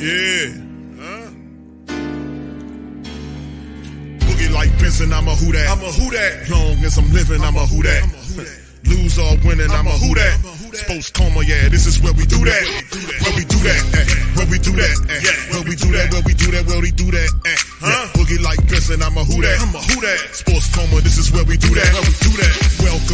Yeah. 0.00 0.48
Huh? 0.96 1.28
Boogie 4.24 4.48
like 4.52 4.72
Benson, 4.78 5.12
I'm 5.12 5.28
a 5.28 5.34
who 5.36 5.52
that. 5.52 5.68
I'm 5.68 5.84
a 5.84 5.92
who 5.92 6.08
that. 6.16 6.48
Long 6.48 6.80
as 6.84 6.96
I'm 6.96 7.12
living, 7.12 7.42
I'm 7.42 7.56
a 7.56 7.66
who 7.66 7.82
that. 7.82 8.00
Lose 8.88 9.18
or 9.18 9.36
winning, 9.44 9.68
I'm 9.70 9.86
a 9.86 9.92
who 10.00 10.14
that. 10.14 10.40
Sports 10.72 11.10
coma, 11.10 11.42
yeah, 11.44 11.68
this 11.68 11.84
is 11.84 12.00
where 12.00 12.14
we 12.14 12.24
do 12.24 12.38
that. 12.48 12.64
Where 13.20 13.34
we 13.36 13.44
do 13.44 13.58
that, 13.60 13.80
eh. 13.92 14.08
where 14.40 14.46
we 14.48 14.56
do 14.56 14.72
that, 14.72 14.94
eh. 15.10 15.20
where 15.52 15.64
we 15.68 15.74
do 15.76 15.90
that, 15.92 16.08
where 16.14 16.22
we 16.24 16.32
do 16.32 16.48
that, 16.48 16.64
where 16.64 16.80
we 16.80 16.90
do 16.96 17.10
that. 17.10 17.30
eh. 17.44 17.58
Yeah. 17.84 18.08
Boogie 18.16 18.40
like 18.40 18.62
Benson, 18.70 19.02
I'm 19.02 19.18
a 19.18 19.24
who 19.26 19.42
that. 19.42 19.60
I'm 19.60 19.74
a 19.74 19.82
who 19.84 20.00
that. 20.00 20.18
Sports 20.32 20.72
coma, 20.72 21.02
this 21.02 21.18
is 21.18 21.28
where 21.34 21.44
we 21.44 21.58
do 21.58 21.74
that. 21.74 21.92
Where 21.92 22.06
we 22.08 22.14
do 22.24 22.32
that. 22.40 22.52
Welcome, 22.80 23.09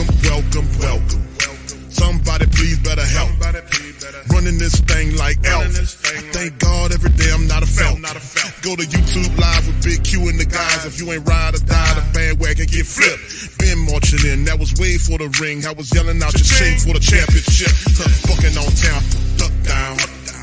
for 15.16 15.28
the 15.28 15.32
ring. 15.40 15.64
I 15.64 15.72
was 15.72 15.92
yelling 15.94 16.22
out 16.22 16.32
your 16.34 16.44
shame 16.44 16.78
for 16.78 16.92
the 16.92 17.00
championship. 17.00 17.72
Huh, 17.96 18.08
Bucking 18.28 18.56
on 18.56 18.68
town, 18.76 19.00
duck 19.40 19.54
down. 19.64 19.96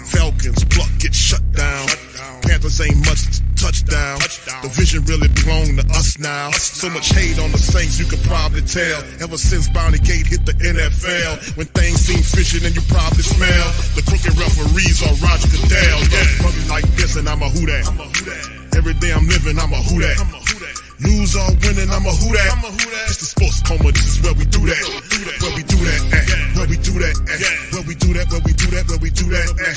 Falcons 0.10 0.64
pluck 0.66 0.90
get 1.00 1.14
shut 1.14 1.42
down. 1.54 1.86
Panthers 2.42 2.82
ain't 2.82 2.98
much 3.06 3.22
touchdown. 3.56 4.20
The 4.66 4.70
vision 4.74 5.06
really 5.06 5.30
belong 5.30 5.78
to 5.78 5.86
us 5.94 6.18
now. 6.20 6.52
So 6.52 6.90
much 6.90 7.14
hate 7.14 7.40
on 7.40 7.52
the 7.52 7.58
Saints, 7.58 8.00
you 8.00 8.06
could 8.06 8.22
probably 8.26 8.62
tell. 8.62 9.00
Ever 9.22 9.38
since 9.38 9.70
Bounty 9.70 10.00
Gate 10.00 10.28
hit 10.28 10.46
the 10.46 10.54
NFL, 10.54 11.58
when 11.58 11.68
things 11.68 12.02
seem 12.02 12.22
fishy, 12.22 12.60
then 12.60 12.74
you 12.74 12.82
probably 12.90 13.24
smell 13.24 13.68
the 13.96 14.04
crooked 14.04 14.34
referees 14.36 15.02
are 15.06 15.16
Roger 15.22 15.50
Goodell. 15.54 16.00
Yeah, 16.10 16.70
like 16.70 16.88
this, 16.98 17.16
and 17.16 17.30
I'm 17.30 17.42
a 17.42 17.50
who 17.50 17.66
that. 17.68 17.86
Every 18.76 18.94
day 18.96 19.14
I'm 19.14 19.28
living, 19.28 19.60
I'm 19.60 19.72
a 19.72 19.82
who 19.86 20.02
that. 20.02 20.43
Lose 21.04 21.36
or 21.36 21.50
winning, 21.60 21.90
I'm 21.92 22.06
a 22.06 22.14
who 22.16 22.32
that. 22.32 23.08
It's 23.12 23.20
the 23.20 23.26
sports 23.28 23.60
coma, 23.68 23.92
this 23.92 24.08
is 24.16 24.18
where 24.24 24.34
we 24.34 24.46
do 24.46 24.60
that. 24.66 24.80
Where 25.44 25.54
we 25.56 25.64
do 25.64 25.78
that, 25.84 26.00
eh. 26.16 26.24
where 26.56 26.68
we 26.68 26.78
do 26.80 26.94
that, 27.04 27.16
eh. 27.28 27.54
where 27.76 27.84
we 27.84 27.96
do 27.96 28.10
that, 28.14 28.26
where 28.32 28.42
we 28.44 28.54
do 28.54 28.68
that, 28.72 28.84
where 28.88 29.02
we 29.04 29.10
do 29.12 29.26
that. 29.36 29.48
eh. 29.60 29.74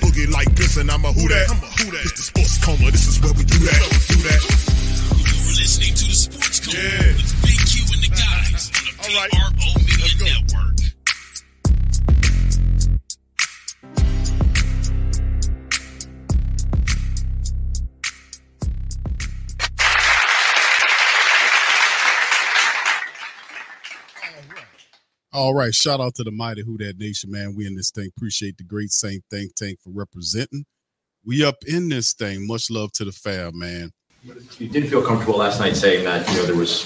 Boogie 0.00 0.30
like 0.32 0.48
this, 0.56 0.76
and 0.78 0.90
I'm 0.90 1.04
a 1.04 1.12
who 1.12 1.28
that. 1.28 1.46
It's 2.08 2.12
the 2.16 2.22
sports 2.24 2.56
coma, 2.64 2.90
this 2.90 3.06
is 3.06 3.20
where 3.20 3.32
we 3.36 3.44
do 3.44 3.58
that. 3.68 3.80
Do 4.08 4.16
that. 4.24 4.40
You're 5.12 5.56
listening 5.60 5.94
to 5.94 6.04
the 6.08 6.16
Sports 6.16 6.58
Code 6.64 6.74
Yeah. 6.74 7.20
with 7.20 7.32
Big 7.44 7.58
Q 7.68 7.84
and 7.92 8.02
the 8.02 8.12
guys 8.16 8.62
on 8.72 8.82
the 8.88 8.92
All 9.02 9.12
right. 9.20 9.30
PRO 9.30 9.68
Media. 9.76 10.40
Network. 10.40 10.91
All 25.32 25.54
right. 25.54 25.74
Shout 25.74 26.00
out 26.00 26.14
to 26.16 26.24
the 26.24 26.30
mighty 26.30 26.62
Who 26.62 26.76
That 26.78 26.98
Nation, 26.98 27.30
man. 27.30 27.54
We 27.56 27.66
in 27.66 27.74
this 27.74 27.90
thing. 27.90 28.10
Appreciate 28.14 28.58
the 28.58 28.64
great 28.64 28.90
Saint 28.90 29.24
Think 29.30 29.54
Tank 29.54 29.78
for 29.82 29.90
representing. 29.90 30.66
We 31.24 31.42
up 31.44 31.64
in 31.66 31.88
this 31.88 32.12
thing. 32.12 32.46
Much 32.46 32.70
love 32.70 32.92
to 32.92 33.04
the 33.04 33.12
fam, 33.12 33.58
man. 33.58 33.92
You 34.58 34.68
did 34.68 34.88
feel 34.90 35.02
comfortable 35.02 35.38
last 35.38 35.58
night 35.58 35.74
saying 35.74 36.04
that 36.04 36.28
you 36.28 36.36
know 36.36 36.46
there 36.46 36.56
was 36.56 36.84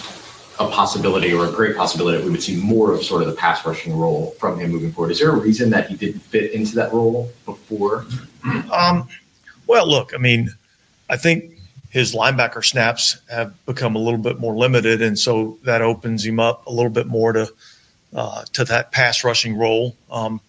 a 0.59 0.69
possibility 0.69 1.34
or 1.34 1.47
a 1.47 1.53
great 1.53 1.77
possibility 1.77 2.19
that 2.19 2.25
we 2.25 2.31
would 2.31 2.43
see 2.43 2.57
more 2.57 2.93
of 2.93 3.03
sort 3.03 3.23
of 3.23 3.29
the 3.29 3.34
pass 3.34 3.67
rushing 3.67 3.97
role 3.97 4.31
from 4.39 4.59
him 4.59 4.71
moving 4.71 4.93
forward. 4.93 5.11
Is 5.11 5.19
there 5.19 5.31
a 5.31 5.37
reason 5.37 5.69
that 5.71 5.89
he 5.89 5.97
didn't 5.97 6.21
fit 6.21 6.53
into 6.53 6.75
that 6.77 6.93
role 6.93 7.31
before? 7.45 8.07
Um, 8.73 9.09
well, 9.67 9.89
look, 9.89 10.15
I 10.15 10.19
mean, 10.19 10.51
I 11.11 11.17
think 11.17 11.59
his 11.91 12.15
linebacker 12.15 12.65
snaps 12.65 13.19
have 13.28 13.53
become 13.67 13.97
a 13.97 13.99
little 13.99 14.21
bit 14.21 14.39
more 14.39 14.57
limited, 14.57 15.03
and 15.03 15.19
so 15.19 15.59
that 15.65 15.83
opens 15.83 16.25
him 16.25 16.39
up 16.39 16.67
a 16.67 16.71
little 16.71 16.91
bit 16.91 17.07
more 17.07 17.33
to 17.33 17.49
uh, 18.15 18.44
to 18.53 18.65
that 18.65 18.93
pass 18.93 19.25
rushing 19.25 19.56
role. 19.56 19.97
Um, 20.11 20.41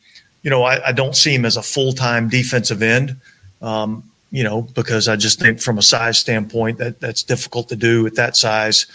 you 0.43 0.49
know, 0.49 0.63
I, 0.63 0.89
I 0.89 0.91
don't 0.91 1.15
see 1.15 1.33
him 1.33 1.45
as 1.45 1.57
a 1.57 1.63
full 1.63 1.93
time 1.93 2.29
defensive 2.29 2.81
end. 2.81 3.17
Um, 3.61 4.03
you 4.31 4.43
know, 4.43 4.61
because 4.61 5.07
I 5.07 5.15
just 5.15 5.39
think 5.39 5.61
from 5.61 5.77
a 5.77 5.81
size 5.81 6.17
standpoint 6.17 6.79
that 6.79 6.99
that's 6.99 7.23
difficult 7.23 7.69
to 7.69 7.75
do 7.75 8.05
at 8.05 8.15
that 8.15 8.35
size. 8.35 8.85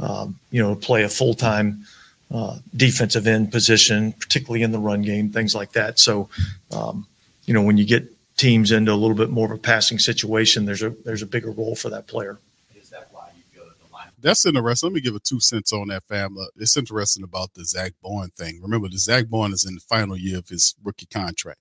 Um, 0.00 0.38
you 0.50 0.62
know, 0.62 0.74
play 0.74 1.02
a 1.02 1.08
full 1.08 1.34
time 1.34 1.84
uh, 2.32 2.58
defensive 2.76 3.26
end 3.26 3.50
position, 3.50 4.12
particularly 4.12 4.62
in 4.62 4.72
the 4.72 4.78
run 4.78 5.02
game, 5.02 5.30
things 5.30 5.54
like 5.54 5.72
that. 5.72 5.98
So, 5.98 6.28
um, 6.70 7.06
you 7.46 7.54
know, 7.54 7.62
when 7.62 7.78
you 7.78 7.84
get 7.84 8.04
teams 8.36 8.70
into 8.70 8.92
a 8.92 8.94
little 8.94 9.16
bit 9.16 9.30
more 9.30 9.46
of 9.46 9.52
a 9.52 9.58
passing 9.58 9.98
situation, 9.98 10.64
there's 10.64 10.82
a 10.82 10.90
there's 11.04 11.22
a 11.22 11.26
bigger 11.26 11.50
role 11.50 11.74
for 11.74 11.90
that 11.90 12.06
player. 12.06 12.38
Is 12.80 12.90
that 12.90 13.08
why 13.12 13.28
you 13.36 13.42
feel 13.52 13.64
that 13.64 13.86
the 13.86 13.92
line? 13.92 14.07
That's 14.20 14.44
interesting. 14.46 14.88
Let 14.88 14.94
me 14.94 15.00
give 15.00 15.14
a 15.14 15.20
two 15.20 15.40
cents 15.40 15.72
on 15.72 15.88
that, 15.88 16.04
fam. 16.08 16.36
Uh, 16.38 16.46
It's 16.56 16.76
interesting 16.76 17.22
about 17.22 17.54
the 17.54 17.64
Zack 17.64 17.92
Baun 18.02 18.30
thing. 18.36 18.60
Remember, 18.62 18.88
the 18.88 18.98
Zack 18.98 19.28
Baun 19.28 19.52
is 19.52 19.64
in 19.64 19.74
the 19.74 19.80
final 19.80 20.16
year 20.16 20.38
of 20.38 20.48
his 20.48 20.74
rookie 20.82 21.06
contract. 21.06 21.60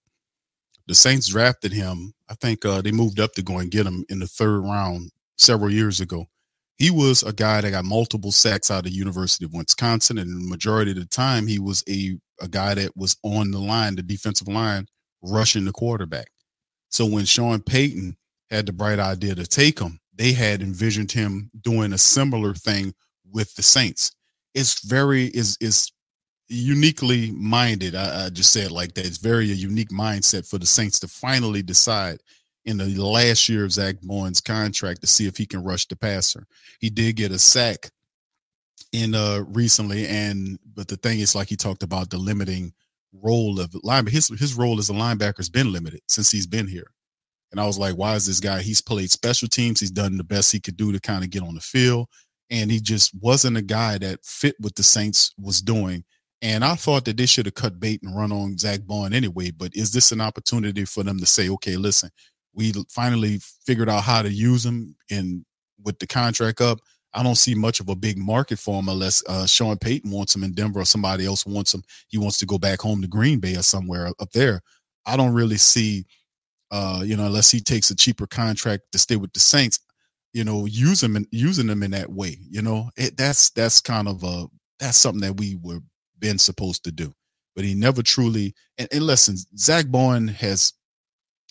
The 0.87 0.95
Saints 0.95 1.27
drafted 1.27 1.73
him. 1.73 2.13
I 2.29 2.35
think 2.35 2.65
uh, 2.65 2.81
they 2.81 2.91
moved 2.91 3.19
up 3.19 3.33
to 3.33 3.43
go 3.43 3.59
and 3.59 3.69
get 3.71 3.85
him 3.85 4.05
in 4.09 4.19
the 4.19 4.27
third 4.27 4.61
round 4.61 5.11
several 5.37 5.71
years 5.71 5.99
ago. 5.99 6.25
He 6.77 6.89
was 6.91 7.23
a 7.23 7.33
guy 7.33 7.61
that 7.61 7.71
got 7.71 7.85
multiple 7.85 8.31
sacks 8.31 8.71
out 8.71 8.79
of 8.79 8.83
the 8.85 8.91
University 8.97 9.45
of 9.45 9.53
Wisconsin, 9.53 10.17
and 10.17 10.29
the 10.29 10.49
majority 10.49 10.91
of 10.91 10.97
the 10.97 11.05
time, 11.05 11.47
he 11.47 11.59
was 11.59 11.83
a 11.89 12.17
a 12.39 12.47
guy 12.47 12.75
that 12.75 12.95
was 12.95 13.17
on 13.23 13.49
the 13.51 13.59
line, 13.59 13.95
the 13.95 14.03
defensive 14.03 14.47
line, 14.47 14.85
rushing 15.23 15.65
the 15.65 15.71
quarterback. 15.71 16.27
So 16.89 17.05
when 17.05 17.25
Sean 17.25 17.61
Payton 17.61 18.15
had 18.51 18.67
the 18.67 18.73
bright 18.73 18.99
idea 18.99 19.33
to 19.35 19.47
take 19.47 19.79
him, 19.79 19.99
they 20.17 20.33
had 20.33 20.61
envisioned 20.61 21.11
him 21.11 21.49
doing 21.61 21.93
a 21.93 21.97
similar 21.97 22.53
thing 22.53 22.93
with 23.31 23.53
the 23.55 23.63
Saints. 23.63 24.11
It's 24.53 24.83
very 24.85 25.25
is 25.27 25.57
is 25.61 25.91
uniquely 26.49 27.31
minded. 27.31 27.95
I, 27.95 28.25
I 28.25 28.29
just 28.29 28.51
said 28.51 28.71
like 28.71 28.93
that. 28.95 29.05
It's 29.05 29.17
very 29.17 29.51
a 29.51 29.55
unique 29.55 29.89
mindset 29.89 30.49
for 30.49 30.57
the 30.57 30.65
Saints 30.65 30.99
to 31.01 31.07
finally 31.07 31.61
decide 31.61 32.21
in 32.65 32.77
the 32.77 32.85
last 33.01 33.47
year 33.47 33.63
of 33.63 33.71
Zack 33.71 33.95
Baun's 34.01 34.41
contract 34.41 35.01
to 35.01 35.07
see 35.07 35.27
if 35.27 35.37
he 35.37 35.45
can 35.45 35.63
rush 35.63 35.85
the 35.87 35.95
passer. 35.95 36.45
He 36.79 36.89
did 36.89 37.15
get 37.15 37.31
a 37.31 37.39
sack 37.39 37.89
in 38.91 39.13
uh 39.13 39.43
recently, 39.47 40.07
and 40.07 40.57
but 40.73 40.87
the 40.87 40.97
thing 40.97 41.19
is, 41.19 41.35
like 41.35 41.49
he 41.49 41.55
talked 41.55 41.83
about 41.83 42.09
the 42.09 42.17
limiting 42.17 42.73
role 43.13 43.59
of 43.59 43.71
linebacker. 43.71 44.09
His 44.09 44.27
his 44.39 44.55
role 44.55 44.79
as 44.79 44.89
a 44.89 44.93
linebacker 44.93 45.37
has 45.37 45.49
been 45.49 45.71
limited 45.71 46.01
since 46.07 46.31
he's 46.31 46.47
been 46.47 46.67
here. 46.67 46.91
And 47.51 47.59
I 47.59 47.65
was 47.65 47.77
like, 47.77 47.95
why 47.95 48.15
is 48.15 48.25
this 48.25 48.39
guy? 48.39 48.61
He's 48.61 48.81
played 48.81 49.11
special 49.11 49.47
teams. 49.47 49.79
He's 49.79 49.91
done 49.91 50.17
the 50.17 50.23
best 50.23 50.51
he 50.51 50.59
could 50.59 50.77
do 50.77 50.91
to 50.91 50.99
kind 50.99 51.23
of 51.23 51.29
get 51.29 51.43
on 51.43 51.55
the 51.55 51.61
field. 51.61 52.07
And 52.49 52.71
he 52.71 52.79
just 52.79 53.13
wasn't 53.21 53.57
a 53.57 53.61
guy 53.61 53.97
that 53.99 54.19
fit 54.23 54.55
what 54.59 54.75
the 54.75 54.83
Saints 54.83 55.33
was 55.37 55.61
doing. 55.61 56.03
And 56.41 56.63
I 56.63 56.75
thought 56.75 57.05
that 57.05 57.17
they 57.17 57.25
should 57.25 57.45
have 57.45 57.55
cut 57.55 57.79
bait 57.79 58.01
and 58.03 58.15
run 58.15 58.31
on 58.31 58.57
Zack 58.57 58.81
Baun 58.85 59.13
anyway. 59.13 59.51
But 59.51 59.75
is 59.75 59.91
this 59.91 60.11
an 60.11 60.21
opportunity 60.21 60.85
for 60.85 61.03
them 61.03 61.19
to 61.19 61.25
say, 61.25 61.49
okay, 61.49 61.77
listen, 61.77 62.09
we 62.53 62.73
finally 62.89 63.39
figured 63.65 63.89
out 63.89 64.03
how 64.03 64.21
to 64.21 64.29
use 64.29 64.65
him 64.65 64.95
and 65.09 65.45
with 65.83 65.99
the 65.99 66.07
contract 66.07 66.61
up, 66.61 66.79
I 67.13 67.23
don't 67.23 67.35
see 67.35 67.55
much 67.55 67.79
of 67.79 67.89
a 67.89 67.95
big 67.95 68.17
market 68.17 68.59
for 68.59 68.79
him 68.79 68.89
unless 68.89 69.23
uh, 69.27 69.45
Sean 69.45 69.77
Payton 69.77 70.11
wants 70.11 70.35
him 70.35 70.43
in 70.43 70.53
Denver 70.53 70.81
or 70.81 70.85
somebody 70.85 71.25
else 71.25 71.45
wants 71.45 71.73
him. 71.73 71.83
He 72.07 72.17
wants 72.17 72.37
to 72.39 72.45
go 72.45 72.57
back 72.57 72.81
home 72.81 73.01
to 73.01 73.07
Green 73.07 73.39
Bay 73.39 73.55
or 73.55 73.63
somewhere 73.63 74.11
up 74.19 74.31
there. 74.33 74.61
I 75.05 75.17
don't 75.17 75.33
really 75.33 75.57
see, 75.57 76.05
uh, 76.71 77.01
you 77.05 77.15
know, 77.15 77.25
unless 77.25 77.51
he 77.51 77.59
takes 77.59 77.89
a 77.89 77.95
cheaper 77.95 78.27
contract 78.27 78.83
to 78.91 78.99
stay 78.99 79.15
with 79.15 79.33
the 79.33 79.39
Saints, 79.39 79.79
you 80.33 80.43
know, 80.43 80.65
use 80.65 81.01
him 81.01 81.15
and 81.15 81.27
using 81.31 81.67
them 81.67 81.83
in 81.83 81.91
that 81.91 82.11
way. 82.11 82.37
You 82.49 82.61
know, 82.61 82.89
it, 82.97 83.17
that's 83.17 83.49
that's 83.51 83.81
kind 83.81 84.07
of 84.07 84.23
a 84.23 84.47
that's 84.79 84.97
something 84.97 85.21
that 85.21 85.37
we 85.37 85.57
were 85.61 85.79
been 86.19 86.37
supposed 86.37 86.83
to 86.83 86.91
do. 86.91 87.13
But 87.55 87.65
he 87.65 87.73
never 87.73 88.03
truly. 88.03 88.53
And, 88.77 88.87
and 88.91 89.03
listen, 89.03 89.37
Zack 89.57 89.87
Baun 89.87 90.27
has 90.27 90.73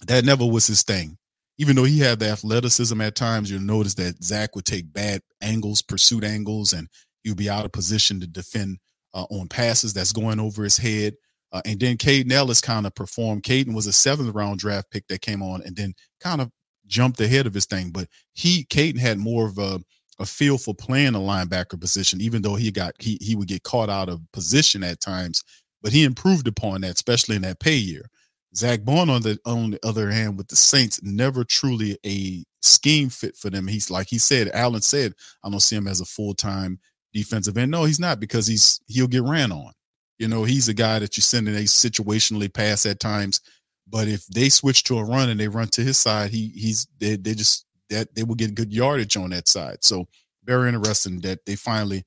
that 0.07 0.25
never 0.25 0.47
was 0.47 0.67
his 0.67 0.83
thing 0.83 1.19
even 1.59 1.77
though 1.77 1.85
he 1.85 1.99
had 1.99 2.19
the 2.19 2.29
athleticism 2.29 3.01
at 3.01 3.15
times, 3.15 3.51
you'll 3.51 3.61
notice 3.61 3.95
that 3.95 4.23
Zack 4.23 4.55
would 4.55 4.67
take 4.67 4.93
bad 4.93 5.23
angles, 5.41 5.83
pursuit 5.83 6.25
angles, 6.25 6.73
and 6.73 6.89
he 7.23 7.31
would 7.31 7.39
be 7.39 7.51
out 7.51 7.65
of 7.65 7.73
position 7.73 8.21
to 8.21 8.27
defend 8.27 8.79
uh, 9.15 9.25
on 9.31 9.49
passes 9.49 9.95
that's 9.95 10.13
going 10.13 10.39
over 10.39 10.65
his 10.65 10.77
head. 10.77 11.15
Uh, 11.57 11.63
and 11.65 11.81
then 11.81 11.97
Kaden 11.97 12.31
Elliss 12.31 12.61
kind 12.61 12.87
of 12.87 12.95
performed. 12.95 13.43
Kaden 13.43 13.75
was 13.75 13.87
a 13.87 13.93
seventh 13.93 14.35
round 14.35 14.59
draft 14.59 14.91
pick 14.91 15.07
that 15.09 15.23
came 15.23 15.43
on 15.43 15.63
and 15.63 15.75
then 15.75 15.95
kind 16.21 16.43
of 16.43 16.51
jumped 16.87 17.19
ahead 17.19 17.47
of 17.47 17.55
his 17.55 17.65
thing. 17.65 17.91
But 17.91 18.09
he, 18.35 18.65
Kaden 18.65 18.99
had 18.99 19.17
more 19.17 19.47
of 19.47 19.57
a, 19.57 19.81
a 20.19 20.27
feel 20.27 20.59
for 20.59 20.75
playing 20.75 21.15
a 21.15 21.19
linebacker 21.19 21.81
position, 21.81 22.21
even 22.21 22.43
though 22.43 22.57
he 22.57 22.71
got 22.71 22.93
he 22.99 23.17
he 23.23 23.35
would 23.37 23.49
get 23.49 23.63
caught 23.63 23.89
out 23.89 24.11
of 24.11 24.21
position 24.33 24.83
at 24.85 25.01
times. 25.01 25.43
But 25.83 25.93
he 25.93 26.05
improved 26.05 26.47
upon 26.47 26.83
that, 26.83 26.95
especially 26.95 27.37
in 27.37 27.43
that 27.43 27.61
pay 27.61 27.77
year. 27.77 28.11
Zack 28.55 28.85
Baun 28.85 29.09
on 29.09 29.23
the 29.23 29.39
on 29.47 29.71
the 29.71 29.81
other 29.83 30.11
hand 30.11 30.37
with 30.37 30.49
the 30.49 30.57
Saints, 30.57 31.03
never 31.03 31.43
truly 31.43 31.99
a 32.05 32.45
scheme 32.61 33.09
fit 33.09 33.35
for 33.35 33.49
them. 33.49 33.67
He's 33.67 33.91
like 33.91 34.09
he 34.09 34.19
said, 34.19 34.51
Allen 34.53 34.83
said, 34.83 35.15
I 35.43 35.49
don't 35.49 35.61
see 35.61 35.77
him 35.77 35.89
as 35.89 36.03
a 36.03 36.07
full 36.07 36.35
time 36.35 36.81
defensive 37.15 37.57
end. 37.57 37.71
No, 37.71 37.85
he's 37.85 38.01
not 38.01 38.21
because 38.21 38.47
he's 38.47 38.79
he'll 38.89 39.07
get 39.07 39.23
ran 39.23 39.53
on. 39.53 39.73
You 40.19 40.29
know, 40.29 40.45
he's 40.45 40.69
a 40.69 40.75
guy 40.75 40.99
that 40.99 41.17
you 41.17 41.23
send 41.23 41.49
in 41.49 41.55
a 41.55 41.61
situationally 41.61 42.53
pass 42.53 42.87
at 42.87 43.01
times. 43.01 43.41
But 43.89 44.09
if 44.09 44.27
they 44.27 44.49
switch 44.49 44.85
to 44.85 44.99
a 44.99 45.05
run 45.05 45.29
and 45.29 45.39
they 45.39 45.49
run 45.49 45.69
to 45.69 45.83
his 45.83 45.99
side, 45.99 46.31
he 46.31 46.49
he's 46.49 46.87
they, 46.99 47.17
they 47.17 47.35
just 47.35 47.67
that 47.91 48.15
they 48.15 48.25
will 48.25 48.35
get 48.35 48.55
good 48.55 48.73
yardage 48.73 49.17
on 49.17 49.31
that 49.31 49.49
side. 49.49 49.85
So 49.85 50.09
very 50.45 50.69
interesting 50.69 51.21
that 51.21 51.45
they 51.47 51.55
finally 51.57 52.05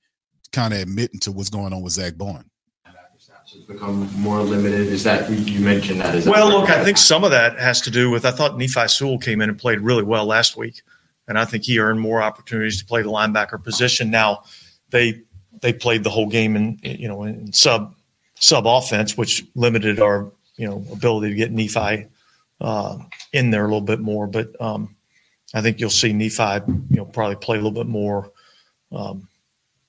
kind 0.51 0.73
of 0.73 0.81
admitting 0.81 1.19
to 1.21 1.31
what's 1.31 1.49
going 1.49 1.73
on 1.73 1.81
with 1.81 1.93
Zack 1.93 2.15
Baun. 2.15 2.49
Has 3.53 3.63
become 3.63 4.07
more 4.21 4.41
limited. 4.41 4.87
Is 4.87 5.03
that 5.05 5.27
you 5.31 5.59
mentioned 5.61 6.01
that? 6.01 6.13
Is 6.13 6.25
that 6.25 6.31
Well, 6.31 6.49
look, 6.49 6.69
I 6.69 6.83
think 6.83 6.99
some 6.99 7.23
of 7.23 7.31
that 7.31 7.57
has 7.57 7.81
to 7.81 7.89
do 7.89 8.11
with 8.11 8.23
I 8.23 8.29
thought 8.29 8.59
Nephi 8.59 8.87
Sewell 8.87 9.17
came 9.17 9.41
in 9.41 9.49
and 9.49 9.57
played 9.57 9.79
really 9.79 10.03
well 10.03 10.25
last 10.25 10.55
week, 10.55 10.83
and 11.27 11.35
I 11.39 11.45
think 11.45 11.63
he 11.63 11.79
earned 11.79 11.99
more 11.99 12.21
opportunities 12.21 12.77
to 12.79 12.85
play 12.85 13.01
the 13.01 13.09
linebacker 13.09 13.63
position. 13.63 14.11
Now, 14.11 14.43
they 14.91 15.23
they 15.61 15.73
played 15.73 16.03
the 16.03 16.11
whole 16.11 16.27
game 16.27 16.55
in 16.55 16.79
you 16.83 17.07
know 17.07 17.23
in 17.23 17.51
sub 17.51 17.95
sub 18.39 18.65
offense, 18.65 19.17
which 19.17 19.45
limited 19.55 19.99
our 19.99 20.31
you 20.57 20.67
know 20.67 20.83
ability 20.91 21.29
to 21.29 21.35
get 21.35 21.51
Nephi 21.51 22.07
uh, 22.61 22.97
in 23.33 23.51
there 23.51 23.61
a 23.61 23.67
little 23.67 23.81
bit 23.81 23.99
more. 23.99 24.27
But 24.27 24.59
um, 24.61 24.95
I 25.53 25.61
think 25.61 25.79
you'll 25.79 25.89
see 25.89 26.13
Nephi 26.13 26.61
you 26.89 26.97
know 26.97 27.05
probably 27.05 27.35
play 27.35 27.57
a 27.57 27.61
little 27.61 27.71
bit 27.71 27.87
more, 27.87 28.31
um, 28.91 29.27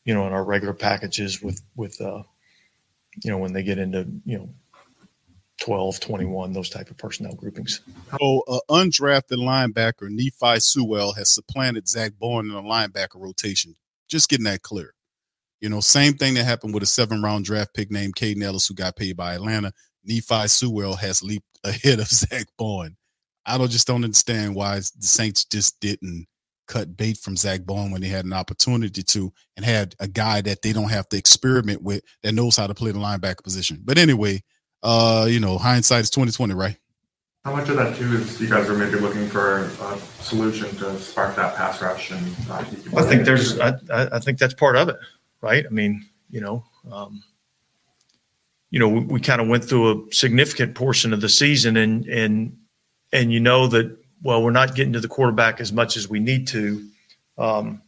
you 0.05 0.14
know, 0.14 0.26
in 0.26 0.32
our 0.32 0.44
regular 0.44 0.75
packages 0.75 1.43
with 1.43 1.61
with 1.76 2.00
uh, 2.00 2.23
you 3.25 3.31
know 3.31 3.38
when 3.38 3.52
they 3.52 3.62
get 3.62 3.79
into 3.79 4.06
you 4.25 4.38
know 4.38 4.50
12, 5.61 6.00
21, 6.00 6.53
those 6.53 6.70
type 6.70 6.91
of 6.91 6.96
personnel 6.96 7.35
groupings. 7.35 7.81
So, 8.19 8.43
uh, 8.49 8.61
undrafted 8.70 9.37
linebacker 9.37 10.08
Nephi 10.11 10.58
Sewell 10.58 11.12
has 11.12 11.29
supplanted 11.31 11.87
Zack 11.87 12.12
Baun 12.19 12.46
in 12.46 12.53
the 12.53 12.62
linebacker 12.62 13.17
rotation. 13.17 13.76
Just 14.08 14.29
getting 14.31 14.44
that 14.44 14.62
clear. 14.62 14.94
You 15.60 15.68
know, 15.68 15.80
same 15.80 16.14
thing 16.14 16.34
that 16.34 16.44
happened 16.44 16.74
with 16.74 16.82
a 16.82 16.86
seven 16.86 17.22
round 17.22 17.44
draft 17.44 17.74
pick 17.74 17.90
named 17.90 18.16
Kaden 18.16 18.42
Elliss, 18.42 18.66
who 18.66 18.74
got 18.74 18.96
paid 18.96 19.16
by 19.16 19.34
Atlanta. 19.34 19.72
Nephi 20.04 20.48
Sewell 20.48 20.96
has 20.96 21.22
leaped 21.22 21.46
ahead 21.64 22.00
of 22.00 22.08
Zack 22.08 22.46
Baun. 22.58 22.96
I 23.46 23.58
don't 23.58 23.70
just 23.70 23.86
don't 23.86 24.04
understand 24.04 24.54
why 24.54 24.76
the 24.76 24.90
Saints 25.00 25.44
just 25.44 25.80
didn't 25.80 26.26
cut 26.66 26.96
bait 26.96 27.18
from 27.18 27.36
Zack 27.36 27.64
Baun 27.64 27.90
when 27.90 28.00
they 28.00 28.08
had 28.08 28.24
an 28.24 28.32
opportunity 28.32 29.02
to 29.02 29.32
and 29.56 29.64
had 29.64 29.94
a 29.98 30.06
guy 30.06 30.40
that 30.42 30.62
they 30.62 30.72
don't 30.72 30.88
have 30.90 31.08
to 31.08 31.16
experiment 31.16 31.82
with 31.82 32.02
that 32.22 32.32
knows 32.32 32.56
how 32.56 32.66
to 32.66 32.74
play 32.74 32.92
the 32.92 32.98
linebacker 32.98 33.42
position. 33.42 33.80
But 33.84 33.98
anyway, 33.98 34.42
uh, 34.82 35.26
you 35.28 35.40
know, 35.40 35.58
hindsight 35.58 36.02
is 36.02 36.10
twenty 36.10 36.32
twenty, 36.32 36.54
right? 36.54 36.76
How 37.44 37.56
much 37.56 37.70
of 37.70 37.76
that 37.76 37.96
too 37.96 38.16
is 38.16 38.40
you 38.40 38.48
guys 38.48 38.68
are 38.68 38.76
maybe 38.76 38.98
looking 38.98 39.26
for 39.26 39.64
a 39.80 39.98
solution 40.20 40.68
to 40.76 40.98
spark 40.98 41.36
that 41.36 41.56
pass 41.56 41.80
rush 41.80 42.10
and 42.10 42.36
uh, 42.50 42.64
I 42.96 43.02
think 43.02 43.24
there's 43.24 43.58
I, 43.58 43.70
I 43.90 44.08
I 44.12 44.18
think 44.18 44.38
that's 44.38 44.54
part 44.54 44.76
of 44.76 44.90
it, 44.90 44.96
right? 45.40 45.64
I 45.66 45.70
mean, 45.70 46.08
you 46.28 46.40
know, 46.40 46.64
um, 46.90 47.22
you 48.70 48.78
know, 48.78 48.88
we, 48.88 49.00
we 49.00 49.20
kind 49.20 49.40
of 49.40 49.48
went 49.48 49.64
through 49.64 50.08
a 50.08 50.12
significant 50.12 50.75
portion 50.75 51.12
of 51.12 51.20
the 51.20 51.28
season, 51.28 51.76
and 51.76 52.06
and 52.06 52.56
and 53.12 53.32
you 53.32 53.40
know 53.40 53.66
that 53.69 53.96
well, 54.22 54.42
we're 54.42 54.50
not 54.50 54.75
getting 54.75 54.92
to 54.92 55.00
the 55.00 55.08
quarterback 55.08 55.60
as 55.60 55.72
much 55.72 55.96
as 55.96 56.08
we 56.08 56.20
need 56.20 56.46
to, 56.48 56.87
um, 57.38 57.82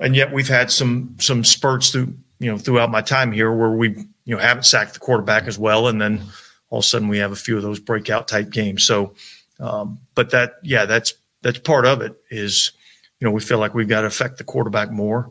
and 0.00 0.16
yet 0.16 0.32
we've 0.32 0.48
had 0.48 0.70
some 0.70 1.16
some 1.20 1.44
spurts 1.44 1.90
through 1.90 2.14
you 2.38 2.50
know 2.50 2.58
throughout 2.58 2.90
my 2.90 3.02
time 3.02 3.30
here 3.30 3.52
where 3.52 3.70
we 3.70 3.90
you 4.24 4.34
know 4.34 4.38
haven't 4.38 4.64
sacked 4.64 4.94
the 4.94 5.00
quarterback 5.00 5.44
as 5.44 5.58
well, 5.58 5.86
and 5.86 6.00
then 6.00 6.22
all 6.70 6.78
of 6.78 6.84
a 6.84 6.88
sudden 6.88 7.08
we 7.08 7.18
have 7.18 7.32
a 7.32 7.36
few 7.36 7.56
of 7.56 7.62
those 7.62 7.78
breakout 7.80 8.26
type 8.26 8.50
games. 8.50 8.84
So, 8.84 9.14
um, 9.60 10.00
but 10.14 10.30
that 10.30 10.54
yeah, 10.62 10.86
that's 10.86 11.14
that's 11.42 11.58
part 11.58 11.86
of 11.86 12.02
it. 12.02 12.16
Is 12.30 12.72
you 13.20 13.26
know 13.26 13.32
we 13.32 13.40
feel 13.40 13.58
like 13.58 13.74
we've 13.74 13.88
got 13.88 14.00
to 14.00 14.06
affect 14.08 14.38
the 14.38 14.44
quarterback 14.44 14.90
more. 14.90 15.30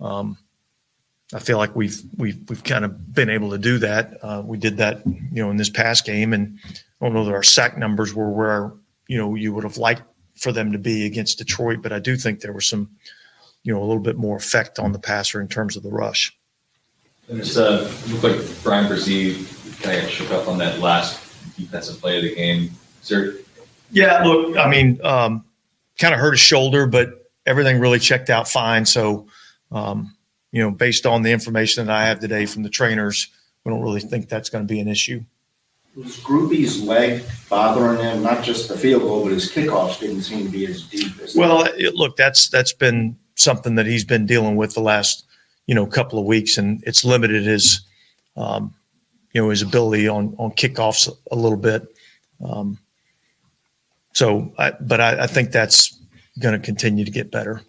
Um, 0.00 0.38
I 1.32 1.38
feel 1.38 1.58
like 1.58 1.76
we've 1.76 2.00
we've 2.16 2.38
we've 2.48 2.64
kind 2.64 2.84
of 2.84 3.14
been 3.14 3.30
able 3.30 3.50
to 3.50 3.58
do 3.58 3.78
that. 3.78 4.18
Uh, 4.22 4.42
we 4.44 4.58
did 4.58 4.78
that, 4.78 5.06
you 5.06 5.42
know, 5.42 5.50
in 5.50 5.56
this 5.56 5.70
past 5.70 6.04
game, 6.04 6.32
and 6.32 6.58
I 6.66 7.04
don't 7.04 7.14
know 7.14 7.24
that 7.24 7.34
our 7.34 7.42
sack 7.42 7.78
numbers 7.78 8.14
were 8.14 8.30
where 8.30 8.72
you 9.06 9.16
know 9.16 9.34
you 9.34 9.52
would 9.54 9.64
have 9.64 9.76
liked 9.76 10.02
for 10.40 10.52
them 10.52 10.72
to 10.72 10.78
be 10.78 11.06
against 11.06 11.38
Detroit, 11.38 11.82
but 11.82 11.92
I 11.92 11.98
do 11.98 12.16
think 12.16 12.40
there 12.40 12.52
was 12.52 12.66
some, 12.66 12.90
you 13.62 13.74
know, 13.74 13.80
a 13.80 13.84
little 13.84 14.02
bit 14.02 14.16
more 14.16 14.36
effect 14.36 14.78
on 14.78 14.92
the 14.92 14.98
passer 14.98 15.40
in 15.40 15.48
terms 15.48 15.76
of 15.76 15.82
the 15.82 15.90
rush. 15.90 16.34
And 17.28 17.38
it's 17.38 17.56
uh, 17.56 17.92
looked 18.08 18.24
like 18.24 18.62
Bryan 18.62 18.90
Bresee 18.90 19.82
kind 19.82 20.02
of 20.02 20.10
shook 20.10 20.30
up 20.30 20.48
on 20.48 20.58
that 20.58 20.80
last 20.80 21.20
defensive 21.56 22.00
play 22.00 22.16
of 22.16 22.24
the 22.24 22.34
game. 22.34 22.70
Is 23.02 23.08
there 23.08 23.34
Yeah, 23.90 24.24
look, 24.24 24.56
I 24.56 24.68
mean, 24.68 24.98
um, 25.04 25.44
kind 25.98 26.14
of 26.14 26.20
hurt 26.20 26.32
his 26.32 26.40
shoulder, 26.40 26.86
but 26.86 27.30
everything 27.46 27.78
really 27.78 27.98
checked 27.98 28.30
out 28.30 28.48
fine. 28.48 28.86
So, 28.86 29.28
um, 29.70 30.16
you 30.52 30.62
know, 30.62 30.70
based 30.70 31.06
on 31.06 31.22
the 31.22 31.32
information 31.32 31.86
that 31.86 31.94
I 31.94 32.06
have 32.06 32.20
today 32.20 32.46
from 32.46 32.62
the 32.62 32.70
trainers, 32.70 33.28
we 33.64 33.70
don't 33.70 33.82
really 33.82 34.00
think 34.00 34.28
that's 34.28 34.48
going 34.48 34.66
to 34.66 34.72
be 34.72 34.80
an 34.80 34.88
issue. 34.88 35.24
Was 35.96 36.18
Grupe's 36.18 36.80
leg 36.80 37.24
bothering 37.48 38.00
him? 38.00 38.22
Not 38.22 38.44
just 38.44 38.68
the 38.68 38.78
field 38.78 39.02
goal, 39.02 39.24
but 39.24 39.32
his 39.32 39.50
kickoffs 39.50 39.98
didn't 39.98 40.22
seem 40.22 40.46
to 40.46 40.50
be 40.50 40.66
as 40.66 40.84
deep 40.84 41.18
as. 41.20 41.34
Well, 41.34 41.64
it, 41.64 41.94
look, 41.94 42.16
that's 42.16 42.48
that's 42.48 42.72
been 42.72 43.18
something 43.34 43.74
that 43.74 43.86
he's 43.86 44.04
been 44.04 44.24
dealing 44.24 44.56
with 44.56 44.74
the 44.74 44.80
last 44.80 45.24
you 45.66 45.74
know 45.74 45.86
couple 45.86 46.18
of 46.18 46.26
weeks, 46.26 46.58
and 46.58 46.82
it's 46.86 47.04
limited 47.04 47.44
his 47.44 47.80
um, 48.36 48.72
you 49.32 49.42
know 49.42 49.50
his 49.50 49.62
ability 49.62 50.06
on 50.06 50.34
on 50.38 50.52
kickoffs 50.52 51.12
a 51.30 51.36
little 51.36 51.58
bit. 51.58 51.82
Um, 52.44 52.78
so, 54.12 54.52
I, 54.58 54.72
but 54.80 55.00
I, 55.00 55.24
I 55.24 55.26
think 55.26 55.50
that's 55.52 55.98
going 56.40 56.58
to 56.58 56.64
continue 56.64 57.04
to 57.04 57.10
get 57.10 57.30
better. 57.30 57.62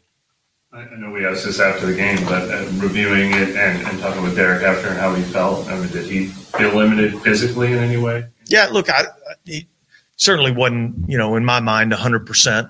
I 0.74 0.86
know 0.96 1.12
we 1.12 1.26
asked 1.26 1.44
this 1.44 1.60
after 1.60 1.86
the 1.86 1.94
game, 1.94 2.24
but 2.26 2.50
uh, 2.50 2.66
reviewing 2.78 3.32
it 3.34 3.58
and, 3.58 3.86
and 3.86 4.00
talking 4.00 4.24
with 4.24 4.38
Derek 4.38 4.64
after 4.64 4.88
and 4.88 4.98
how 4.98 5.14
he 5.14 5.22
felt, 5.22 5.68
I 5.68 5.78
mean, 5.78 5.90
did 5.90 6.06
he 6.06 6.28
feel 6.28 6.74
limited 6.74 7.20
physically 7.22 7.74
in 7.74 7.80
any 7.80 7.98
way? 7.98 8.26
Yeah, 8.46 8.68
look, 8.68 8.90
I, 8.90 9.02
I 9.02 9.34
he 9.44 9.68
certainly 10.16 10.52
wasn't, 10.52 11.10
you 11.10 11.18
know, 11.18 11.36
in 11.36 11.44
my 11.44 11.60
mind, 11.60 11.92
hundred 11.94 12.26
percent. 12.26 12.70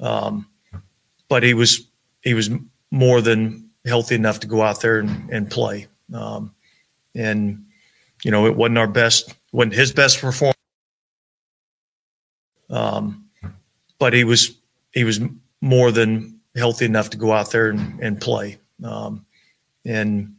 Um, 0.00 0.48
but 1.28 1.42
he 1.42 1.52
was 1.52 1.86
he 2.22 2.32
was 2.32 2.48
more 2.90 3.20
than 3.20 3.68
healthy 3.84 4.14
enough 4.14 4.40
to 4.40 4.46
go 4.46 4.62
out 4.62 4.80
there 4.80 5.00
and, 5.00 5.28
and 5.30 5.50
play. 5.50 5.88
Um, 6.14 6.54
and 7.14 7.66
you 8.24 8.30
know, 8.30 8.46
it 8.46 8.56
wasn't 8.56 8.78
our 8.78 8.88
best, 8.88 9.34
wasn't 9.52 9.74
his 9.74 9.92
best 9.92 10.20
performance. 10.20 10.56
Um, 12.70 13.26
but 13.98 14.14
he 14.14 14.24
was 14.24 14.56
he 14.92 15.04
was 15.04 15.20
more 15.60 15.92
than 15.92 16.35
healthy 16.56 16.84
enough 16.84 17.10
to 17.10 17.16
go 17.16 17.32
out 17.32 17.50
there 17.50 17.68
and, 17.68 18.00
and 18.00 18.20
play. 18.20 18.58
Um, 18.82 19.24
and 19.84 20.36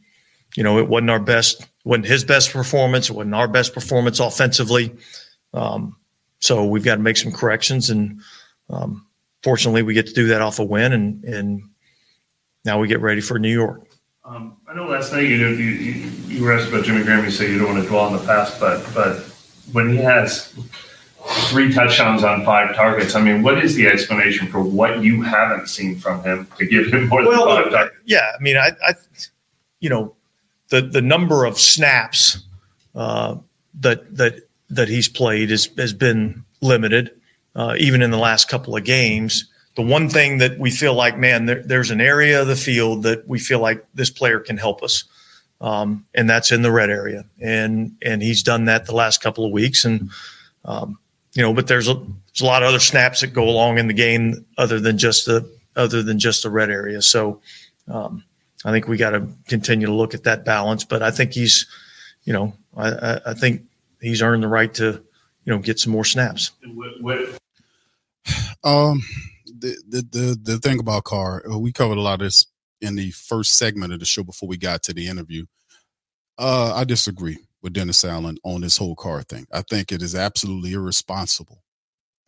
you 0.56 0.62
know, 0.62 0.78
it 0.78 0.88
wasn't 0.88 1.10
our 1.10 1.20
best, 1.20 1.66
wasn't 1.84 2.06
his 2.06 2.24
best 2.24 2.52
performance. 2.52 3.10
It 3.10 3.14
wasn't 3.14 3.34
our 3.34 3.48
best 3.48 3.74
performance 3.74 4.20
offensively. 4.20 4.94
Um, 5.54 5.96
so 6.40 6.66
we've 6.66 6.84
got 6.84 6.96
to 6.96 7.00
make 7.00 7.16
some 7.16 7.32
corrections, 7.32 7.90
and 7.90 8.20
um, 8.70 9.06
fortunately, 9.42 9.82
we 9.82 9.94
get 9.94 10.06
to 10.06 10.14
do 10.14 10.28
that 10.28 10.40
off 10.40 10.58
a 10.58 10.64
win, 10.64 10.92
and 10.92 11.24
and 11.24 11.62
now 12.64 12.78
we 12.78 12.88
get 12.88 13.00
ready 13.00 13.20
for 13.20 13.38
New 13.38 13.52
York. 13.52 13.88
Um, 14.24 14.56
I 14.68 14.74
know 14.74 14.86
last 14.86 15.12
night 15.12 15.22
you, 15.22 15.36
you 15.36 15.46
you 15.48 16.10
you 16.26 16.44
were 16.44 16.52
asked 16.52 16.68
about 16.68 16.84
Jimmy 16.84 17.02
Graham. 17.02 17.24
You 17.24 17.30
say 17.30 17.50
you 17.50 17.58
don't 17.58 17.72
want 17.72 17.82
to 17.82 17.88
dwell 17.88 18.04
on 18.04 18.12
the 18.12 18.24
past, 18.24 18.60
but 18.60 18.86
but 18.94 19.20
when 19.72 19.90
he 19.90 19.96
has 19.96 20.54
three 21.28 21.72
touchdowns 21.72 22.24
on 22.24 22.44
five 22.44 22.74
targets, 22.74 23.14
I 23.14 23.20
mean, 23.20 23.42
what 23.42 23.62
is 23.62 23.74
the 23.74 23.86
explanation 23.86 24.48
for 24.48 24.62
what 24.62 25.02
you 25.02 25.22
haven't 25.22 25.68
seen 25.68 25.98
from 25.98 26.22
him 26.22 26.46
to 26.56 26.66
give 26.66 26.92
him 26.92 27.08
more 27.08 27.22
than 27.22 27.32
five 27.32 27.70
targets? 27.70 27.96
yeah, 28.04 28.32
I 28.38 28.42
mean, 28.42 28.56
I, 28.56 28.70
I, 28.86 28.94
you 29.80 29.90
know, 29.90 30.14
the 30.68 30.82
the 30.82 31.02
number 31.02 31.44
of 31.44 31.58
snaps 31.58 32.38
uh, 32.94 33.36
that 33.80 34.16
that 34.16 34.48
that 34.70 34.88
he's 34.88 35.08
played 35.08 35.50
has 35.50 35.68
has 35.76 35.92
been 35.92 36.44
limited, 36.60 37.10
uh, 37.54 37.74
even 37.78 38.02
in 38.02 38.10
the 38.10 38.18
last 38.18 38.48
couple 38.48 38.76
of 38.76 38.84
games. 38.84 39.50
The 39.76 39.82
one 39.82 40.08
thing 40.08 40.38
that 40.38 40.58
we 40.58 40.72
feel 40.72 40.94
like, 40.94 41.16
man, 41.16 41.46
there, 41.46 41.62
there's 41.62 41.92
an 41.92 42.00
area 42.00 42.42
of 42.42 42.48
the 42.48 42.56
field 42.56 43.04
that 43.04 43.28
we 43.28 43.38
feel 43.38 43.60
like 43.60 43.86
this 43.94 44.10
player 44.10 44.40
can 44.40 44.56
help 44.56 44.82
us, 44.82 45.04
um, 45.60 46.04
and 46.14 46.28
that's 46.28 46.50
in 46.50 46.62
the 46.62 46.72
red 46.72 46.90
area, 46.90 47.24
and 47.40 47.96
and 48.02 48.22
he's 48.22 48.42
done 48.42 48.64
that 48.64 48.86
the 48.86 48.94
last 48.94 49.22
couple 49.22 49.44
of 49.44 49.52
weeks, 49.52 49.84
and 49.84 50.10
um, 50.64 50.98
you 51.38 51.44
know, 51.44 51.54
but 51.54 51.68
there's 51.68 51.86
a 51.86 51.94
there's 51.94 52.40
a 52.42 52.46
lot 52.46 52.64
of 52.64 52.68
other 52.68 52.80
snaps 52.80 53.20
that 53.20 53.28
go 53.28 53.44
along 53.48 53.78
in 53.78 53.86
the 53.86 53.94
game 53.94 54.44
other 54.58 54.80
than 54.80 54.98
just 54.98 55.26
the 55.26 55.48
other 55.76 56.02
than 56.02 56.18
just 56.18 56.42
the 56.42 56.50
red 56.50 56.68
area. 56.68 57.00
So 57.00 57.40
um, 57.86 58.24
I 58.64 58.72
think 58.72 58.88
we 58.88 58.96
got 58.96 59.10
to 59.10 59.28
continue 59.46 59.86
to 59.86 59.92
look 59.92 60.14
at 60.14 60.24
that 60.24 60.44
balance. 60.44 60.82
But 60.82 61.00
I 61.00 61.12
think 61.12 61.32
he's, 61.32 61.68
you 62.24 62.32
know, 62.32 62.54
I, 62.76 62.88
I, 62.90 63.20
I 63.26 63.34
think 63.34 63.62
he's 64.00 64.20
earned 64.20 64.42
the 64.42 64.48
right 64.48 64.74
to, 64.74 65.00
you 65.44 65.52
know, 65.52 65.60
get 65.60 65.78
some 65.78 65.92
more 65.92 66.04
snaps. 66.04 66.50
What, 66.74 67.00
what, 67.00 67.38
Um, 68.64 69.04
the, 69.46 69.80
the 69.88 70.02
the 70.10 70.38
the 70.42 70.58
thing 70.58 70.80
about 70.80 71.04
Carr, 71.04 71.44
uh, 71.48 71.56
we 71.56 71.70
covered 71.70 71.98
a 71.98 72.02
lot 72.02 72.14
of 72.14 72.26
this 72.26 72.46
in 72.80 72.96
the 72.96 73.12
first 73.12 73.54
segment 73.54 73.92
of 73.92 74.00
the 74.00 74.06
show 74.06 74.24
before 74.24 74.48
we 74.48 74.56
got 74.56 74.82
to 74.82 74.92
the 74.92 75.06
interview. 75.06 75.46
Uh, 76.36 76.72
I 76.74 76.82
disagree 76.82 77.38
with 77.62 77.72
Dennis 77.72 78.04
Allen 78.04 78.38
on 78.44 78.60
this 78.60 78.78
whole 78.78 78.94
Carr 78.94 79.22
thing. 79.22 79.46
I 79.52 79.62
think 79.62 79.92
it 79.92 80.02
is 80.02 80.14
absolutely 80.14 80.72
irresponsible. 80.72 81.62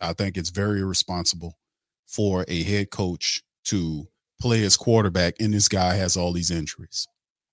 I 0.01 0.13
think 0.13 0.37
it's 0.37 0.51
very 0.51 0.81
irresponsible 0.81 1.59
for 2.07 2.45
a 2.49 2.63
head 2.63 2.91
coach 2.91 3.43
to 3.67 4.09
play 4.41 4.59
his 4.61 4.77
quarterback, 4.77 5.35
and 5.39 5.53
this 5.55 5.69
guy 5.69 5.95
has 5.95 6.17
all 6.17 6.33
these 6.33 6.51
injuries. 6.51 7.07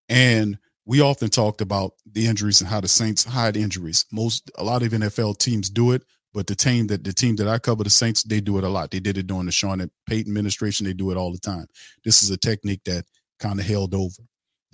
And 0.10 0.58
we 0.86 1.02
often 1.02 1.30
talked 1.30 1.62
about 1.62 1.92
the 2.10 2.28
injuries 2.28 2.62
and 2.62 2.70
how 2.70 2.80
the 2.80 2.88
Saints 2.88 3.26
hide 3.26 3.58
injuries. 3.58 4.06
Most 4.12 4.50
a 4.58 4.64
lot 4.64 4.84
of 4.84 4.94
NFL 4.94 5.38
teams 5.38 5.70
do 5.70 5.92
it, 5.92 6.04
but 6.34 6.48
the 6.48 6.56
team 6.56 6.88
that 6.88 7.04
the 7.04 7.14
team 7.14 7.36
that 7.36 7.48
I 7.48 7.60
cover, 7.60 7.84
the 7.84 7.90
Saints, 7.90 8.24
they 8.24 8.40
do 8.40 8.58
it 8.58 8.64
a 8.64 8.70
lot. 8.70 8.90
They 8.90 9.02
did 9.02 9.18
it 9.18 9.28
during 9.28 9.48
the 9.48 9.52
Sean 9.52 9.88
Payton 10.08 10.32
administration. 10.32 10.86
They 10.86 10.94
do 10.94 11.12
it 11.12 11.18
all 11.18 11.32
the 11.32 11.40
time. 11.40 11.68
This 12.06 12.24
is 12.24 12.32
a 12.32 12.38
technique 12.38 12.82
that 12.86 13.04
kind 13.40 13.60
of 13.60 13.66
held 13.66 13.94
over. 13.94 14.24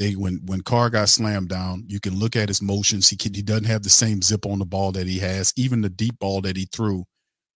They 0.03 0.17
when 0.17 0.41
when 0.47 0.59
Carr 0.59 0.89
got 0.89 1.07
slammed 1.07 1.47
down, 1.47 1.85
you 1.87 2.01
can 2.01 2.19
look 2.19 2.35
at 2.35 2.49
his 2.49 2.61
motions. 2.61 3.09
He 3.09 3.15
can, 3.15 3.33
he 3.33 3.41
doesn't 3.41 3.63
have 3.63 3.83
the 3.83 3.89
same 3.89 4.21
zip 4.21 4.45
on 4.45 4.59
the 4.59 4.65
ball 4.65 4.91
that 4.91 5.07
he 5.07 5.19
has. 5.19 5.53
Even 5.55 5.79
the 5.79 5.89
deep 5.89 6.19
ball 6.19 6.41
that 6.41 6.57
he 6.57 6.65
threw, 6.65 7.05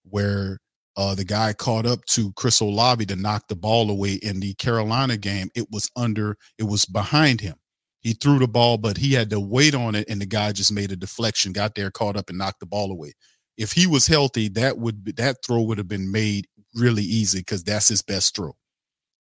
where 0.04 0.58
uh, 0.96 1.14
the 1.14 1.26
guy 1.26 1.52
caught 1.52 1.86
up 1.86 2.06
to 2.06 2.32
Chris 2.38 2.62
Olave 2.62 3.06
to 3.08 3.18
knock 3.18 3.50
the 3.50 3.56
ball 3.58 3.92
away 3.92 4.14
in 4.14 4.40
the 4.40 4.54
Carolina 4.54 5.18
game, 5.18 5.50
it 5.56 5.68
was 5.72 5.92
under, 5.98 6.38
it 6.58 6.64
was 6.64 6.86
behind 6.86 7.42
him. 7.42 7.56
He 8.00 8.14
threw 8.14 8.40
the 8.40 8.48
ball, 8.48 8.78
but 8.78 8.96
he 8.96 9.12
had 9.12 9.30
to 9.32 9.42
wait 9.42 9.76
on 9.76 9.94
it, 9.94 10.08
and 10.08 10.22
the 10.22 10.26
guy 10.26 10.54
just 10.54 10.72
made 10.72 10.94
a 10.94 10.96
deflection, 10.96 11.52
got 11.52 11.76
there, 11.76 11.92
caught 11.92 12.16
up, 12.16 12.30
and 12.30 12.38
knocked 12.38 12.62
the 12.62 12.66
ball 12.66 12.94
away. 12.94 13.12
If 13.58 13.74
he 13.74 13.88
was 13.88 14.08
healthy, 14.08 14.48
that 14.50 14.78
would 14.78 15.04
be, 15.04 15.12
that 15.14 15.38
throw 15.46 15.64
would 15.64 15.80
have 15.80 15.90
been 15.90 16.10
made 16.10 16.48
really 16.74 17.04
easy 17.04 17.40
because 17.40 17.66
that's 17.66 17.90
his 17.90 18.02
best 18.02 18.38
throw. 18.38 18.56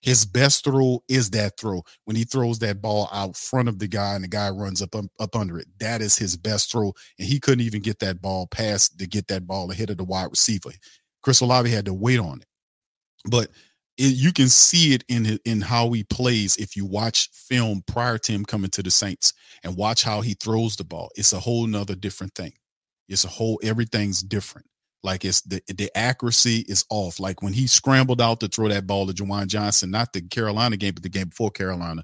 His 0.01 0.25
best 0.25 0.63
throw 0.63 1.04
is 1.10 1.32
that 1.32 1.58
throw 1.60 1.84
when 2.06 2.16
he 2.16 2.24
throws 2.24 2.60
that 2.60 2.82
ball 2.82 3.10
out 3.12 3.36
front 3.36 3.68
of 3.68 3.80
the 3.80 3.88
guy 3.88 4.16
and 4.16 4.24
the 4.24 4.27
guy 4.27 4.50
runs 4.50 4.82
up 4.82 4.96
um, 4.96 5.10
up 5.20 5.36
under 5.36 5.58
it. 5.58 5.68
That 5.80 6.01
is 6.01 6.18
his 6.18 6.38
best 6.38 6.72
throw, 6.72 6.94
and 7.20 7.27
he 7.27 7.39
couldn't 7.39 7.66
even 7.66 7.82
get 7.82 8.00
that 8.00 8.22
ball 8.22 8.48
past 8.48 9.00
to 9.00 9.08
get 9.08 9.27
that 9.27 9.48
ball 9.48 9.72
ahead 9.72 9.89
of 9.89 9.98
the 9.98 10.04
wide 10.04 10.30
receiver. 10.30 10.72
Chris 11.24 11.42
Olave 11.42 11.70
had 11.70 11.86
to 11.86 11.94
wait 11.94 12.20
on 12.20 12.42
it, 12.42 12.48
but 13.30 13.50
it, 13.98 14.16
you 14.16 14.34
can 14.34 14.50
see 14.50 14.94
it 14.94 15.04
in 15.10 15.39
in 15.46 15.62
how 15.62 15.92
he 15.92 16.04
plays 16.04 16.58
if 16.58 16.75
you 16.75 16.86
watch 16.86 17.30
film 17.34 17.84
prior 17.88 18.18
to 18.20 18.32
him 18.32 18.46
coming 18.46 18.70
to 18.72 18.84
the 18.84 18.92
Saints 18.92 19.34
and 19.63 19.77
watch 19.77 20.04
how 20.04 20.22
he 20.22 20.36
throws 20.36 20.75
the 20.75 20.84
ball. 20.86 21.10
It's 21.16 21.34
a 21.34 21.39
whole 21.39 21.68
nother 21.68 21.96
different 21.96 22.36
thing. 22.36 22.54
It's 23.10 23.25
a 23.25 23.30
whole 23.30 23.60
everything's 23.63 24.22
different. 24.22 24.67
Like 25.04 25.25
it's 25.25 25.42
the 25.42 25.62
the 25.68 25.89
accuracy 25.96 26.66
is 26.68 26.86
off. 26.89 27.20
Like 27.20 27.42
when 27.42 27.54
he 27.54 27.68
scrambled 27.68 28.22
out 28.22 28.39
to 28.39 28.48
throw 28.48 28.68
that 28.70 28.88
ball 28.88 29.08
to 29.08 29.13
Juwan 29.13 29.48
Johnson, 29.48 29.92
not 29.92 30.13
the 30.13 30.22
Carolina 30.22 30.77
game, 30.77 30.94
but 30.94 31.04
the 31.04 31.10
game 31.10 31.30
before 31.30 31.51
Carolina, 31.51 32.04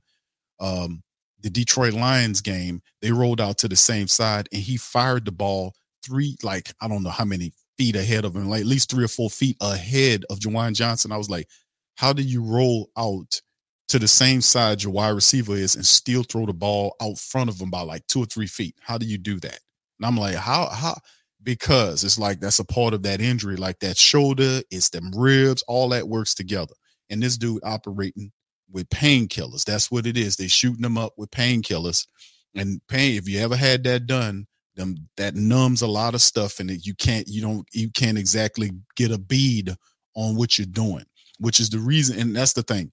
um, 0.60 1.04
the 1.42 1.50
Detroit 1.50 1.94
Lions 1.94 2.42
game, 2.42 2.82
they 3.02 3.12
rolled 3.12 3.42
out 3.42 3.58
to 3.60 3.68
the 3.68 3.76
same 3.76 4.08
side 4.08 4.48
and 4.54 4.62
he 4.62 4.78
fired 4.78 5.26
the 5.26 5.32
ball 5.32 5.74
three, 6.06 6.38
like 6.44 6.72
I 6.82 6.88
don't 6.88 7.04
know 7.04 7.10
how 7.10 7.26
many 7.26 7.52
feet 7.78 7.96
ahead 7.96 8.26
of 8.26 8.36
him, 8.36 8.50
like 8.50 8.62
at 8.62 8.68
least 8.68 8.90
three 8.90 9.04
or 9.04 9.10
four 9.10 9.30
feet 9.30 9.58
ahead 9.62 10.24
of 10.30 10.40
Juwan 10.40 10.74
Johnson. 10.74 11.12
I 11.12 11.18
was 11.18 11.30
like, 11.30 11.48
how 11.96 12.14
do 12.14 12.22
you 12.22 12.44
roll 12.44 12.90
out 12.98 13.42
to 13.90 14.00
the 14.00 14.08
same 14.08 14.42
side 14.42 14.82
your 14.82 14.94
wide 14.94 15.10
receiver 15.10 15.56
is 15.56 15.76
and 15.76 15.86
still 15.86 16.24
throw 16.24 16.46
the 16.46 16.54
ball 16.54 16.96
out 17.02 17.18
front 17.18 17.50
of 17.50 17.60
him 17.60 17.70
by 17.70 17.82
like 17.82 18.06
two 18.08 18.24
or 18.24 18.26
three 18.26 18.48
feet? 18.48 18.76
How 18.82 18.98
do 18.98 19.06
you 19.06 19.18
do 19.18 19.40
that? 19.42 19.60
And 20.00 20.06
I'm 20.06 20.18
like, 20.18 20.36
how 20.36 20.68
how 20.68 20.96
because 21.44 22.04
it's 22.04 22.20
like 22.20 22.40
that's 22.40 22.60
a 22.60 22.66
part 22.66 22.94
of 22.94 23.04
that 23.04 23.22
injury, 23.22 23.56
like 23.56 23.80
that 23.80 23.98
shoulder, 23.98 24.62
it's 24.72 24.90
them 24.90 25.12
ribs, 25.16 25.64
all 25.68 25.90
that 25.90 26.08
works 26.08 26.34
together. 26.34 26.74
And 27.10 27.22
this 27.22 27.38
dude 27.38 27.64
operating 27.64 28.32
with 28.72 28.90
painkillers. 28.90 29.64
That's 29.66 29.92
what 29.92 30.08
it 30.08 30.18
is. 30.18 30.36
They 30.36 30.48
shooting 30.48 30.82
them 30.82 30.98
up 30.98 31.14
with 31.18 31.32
painkillers. 31.32 32.08
And 32.56 32.82
pain, 32.88 33.18
if 33.18 33.28
you 33.28 33.40
ever 33.40 33.56
had 33.56 33.84
that 33.84 34.08
done, 34.08 34.48
them 34.76 34.96
that 35.18 35.36
numbs 35.36 35.82
a 35.82 35.88
lot 35.88 36.16
of 36.16 36.22
stuff 36.22 36.60
and 36.60 36.72
you 36.86 36.96
can't 36.96 37.28
you 37.28 37.42
don't 37.42 37.68
you 37.74 37.92
can't 37.92 38.18
exactly 38.18 38.72
get 38.96 39.12
a 39.12 39.20
bead 39.20 39.74
on 40.16 40.36
what 40.36 40.58
you're 40.58 40.66
doing, 40.66 41.06
which 41.40 41.60
is 41.60 41.70
the 41.70 41.80
reason, 41.80 42.20
and 42.20 42.36
that's 42.36 42.54
the 42.54 42.64
thing. 42.64 42.92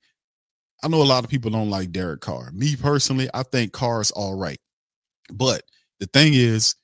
I 0.82 0.88
know 0.88 1.02
a 1.02 1.04
lot 1.04 1.24
of 1.24 1.30
people 1.30 1.50
don't 1.50 1.70
like 1.70 1.92
Derek 1.92 2.20
Carr. 2.20 2.50
Me 2.52 2.76
personally, 2.76 3.28
I 3.34 3.42
think 3.42 3.72
Carr's 3.72 4.10
all 4.10 4.36
right. 4.36 4.58
But 5.32 5.62
the 6.00 6.06
thing 6.06 6.32
is, 6.34 6.74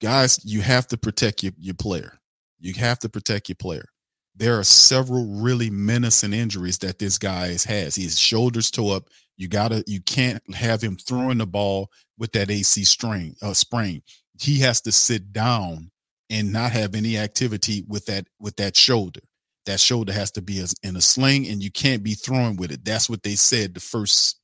guys, 0.00 0.40
you 0.44 0.60
have 0.60 0.86
to 0.88 0.96
protect 0.96 1.42
your, 1.42 1.52
your 1.58 1.74
player. 1.74 2.18
You 2.58 2.74
have 2.74 2.98
to 3.00 3.08
protect 3.08 3.48
your 3.48 3.56
player. 3.56 3.88
There 4.34 4.58
are 4.58 4.64
several 4.64 5.40
really 5.40 5.70
menacing 5.70 6.32
injuries 6.32 6.78
that 6.78 6.98
this 6.98 7.18
guy 7.18 7.48
has. 7.48 7.96
His 7.96 8.18
shoulders 8.18 8.70
tore 8.70 8.96
up. 8.96 9.08
You 9.36 9.48
gotta, 9.48 9.84
you 9.86 10.00
can't 10.00 10.42
have 10.54 10.82
him 10.82 10.96
throwing 10.96 11.38
the 11.38 11.46
ball 11.46 11.90
with 12.18 12.32
that 12.32 12.50
AC 12.50 12.84
strain, 12.84 13.36
uh, 13.42 13.54
sprain. 13.54 14.02
He 14.38 14.60
has 14.60 14.80
to 14.82 14.92
sit 14.92 15.32
down 15.32 15.90
and 16.30 16.52
not 16.52 16.72
have 16.72 16.94
any 16.94 17.16
activity 17.18 17.84
with 17.86 18.06
that 18.06 18.26
with 18.38 18.56
that 18.56 18.76
shoulder. 18.76 19.20
That 19.66 19.80
shoulder 19.80 20.12
has 20.12 20.30
to 20.32 20.42
be 20.42 20.64
in 20.82 20.96
a 20.96 21.00
sling, 21.00 21.46
and 21.48 21.62
you 21.62 21.70
can't 21.70 22.02
be 22.02 22.14
throwing 22.14 22.56
with 22.56 22.70
it. 22.70 22.84
That's 22.84 23.10
what 23.10 23.22
they 23.22 23.34
said 23.34 23.74
the 23.74 23.80
first, 23.80 24.38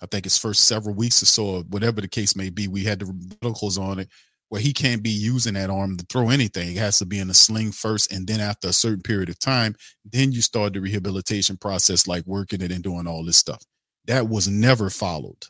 I 0.00 0.06
think 0.06 0.26
it's 0.26 0.38
first 0.38 0.66
several 0.66 0.94
weeks 0.94 1.22
or 1.22 1.26
so, 1.26 1.46
or 1.46 1.60
whatever 1.62 2.00
the 2.00 2.08
case 2.08 2.36
may 2.36 2.50
be. 2.50 2.68
We 2.68 2.84
had 2.84 3.00
the 3.00 3.36
medicals 3.42 3.78
on 3.78 3.98
it 3.98 4.08
where 4.50 4.60
he 4.60 4.72
can't 4.72 5.02
be 5.02 5.10
using 5.10 5.54
that 5.54 5.70
arm 5.70 5.96
to 5.96 6.04
throw 6.06 6.28
anything. 6.28 6.72
It 6.72 6.78
has 6.78 6.98
to 6.98 7.06
be 7.06 7.20
in 7.20 7.30
a 7.30 7.34
sling 7.34 7.70
first, 7.70 8.12
and 8.12 8.26
then 8.26 8.40
after 8.40 8.68
a 8.68 8.72
certain 8.72 9.00
period 9.00 9.28
of 9.28 9.38
time, 9.38 9.76
then 10.04 10.32
you 10.32 10.42
start 10.42 10.74
the 10.74 10.80
rehabilitation 10.80 11.56
process, 11.56 12.08
like 12.08 12.26
working 12.26 12.60
it 12.60 12.72
and 12.72 12.82
doing 12.82 13.06
all 13.06 13.24
this 13.24 13.36
stuff. 13.36 13.62
That 14.06 14.28
was 14.28 14.48
never 14.48 14.90
followed, 14.90 15.46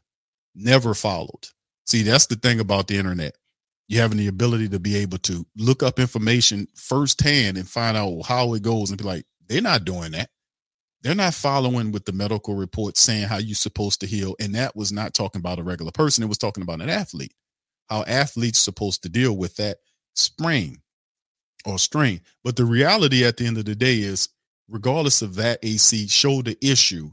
never 0.55 0.93
followed. 0.93 1.47
See, 1.87 2.03
that's 2.03 2.27
the 2.27 2.37
thing 2.37 2.61
about 2.61 2.89
the 2.89 2.99
internet. 2.99 3.37
You 3.89 4.01
having 4.01 4.19
the 4.19 4.29
ability 4.29 4.69
to 4.69 4.79
be 4.79 4.97
able 4.97 5.19
to 5.19 5.47
look 5.57 5.83
up 5.83 5.99
information 5.99 6.69
firsthand 6.77 7.57
and 7.57 7.67
find 7.67 7.97
out 7.97 8.21
how 8.27 8.53
it 8.53 8.63
goes 8.63 8.91
and 8.91 8.99
be 8.99 9.05
like, 9.05 9.25
they're 9.49 9.63
not 9.63 9.87
doing 9.87 10.13
that. 10.13 10.29
They're 11.03 11.15
not 11.15 11.33
following 11.33 11.91
with 11.91 12.05
the 12.05 12.13
medical 12.13 12.55
report 12.55 12.99
saying 12.99 13.29
how 13.29 13.39
you're 13.39 13.55
supposed 13.55 14.01
to 14.01 14.07
heal. 14.07 14.37
And 14.39 14.55
that 14.55 14.77
was 14.77 14.93
not 14.93 15.15
talking 15.15 15.41
about 15.41 15.59
a 15.59 15.63
regular 15.63 15.91
person, 15.91 16.23
it 16.23 16.29
was 16.29 16.39
talking 16.39 16.63
about 16.63 16.83
an 16.83 16.91
athlete 16.91 17.33
how 17.91 18.05
athletes 18.05 18.61
supposed 18.61 19.03
to 19.03 19.09
deal 19.09 19.37
with 19.37 19.57
that 19.57 19.79
sprain 20.15 20.81
or 21.67 21.79
strain. 21.79 22.21
But 22.45 22.57
the 22.57 22.65
reality 22.65 23.25
at 23.25 23.37
the 23.37 23.47
end 23.47 23.59
of 23.59 23.65
the 23.65 23.75
day 23.75 23.97
is, 23.97 24.29
regardless 24.69 25.21
of 25.21 25.35
that 25.35 25.59
AC 25.63 26.07
shoulder 26.07 26.55
issue, 26.63 27.11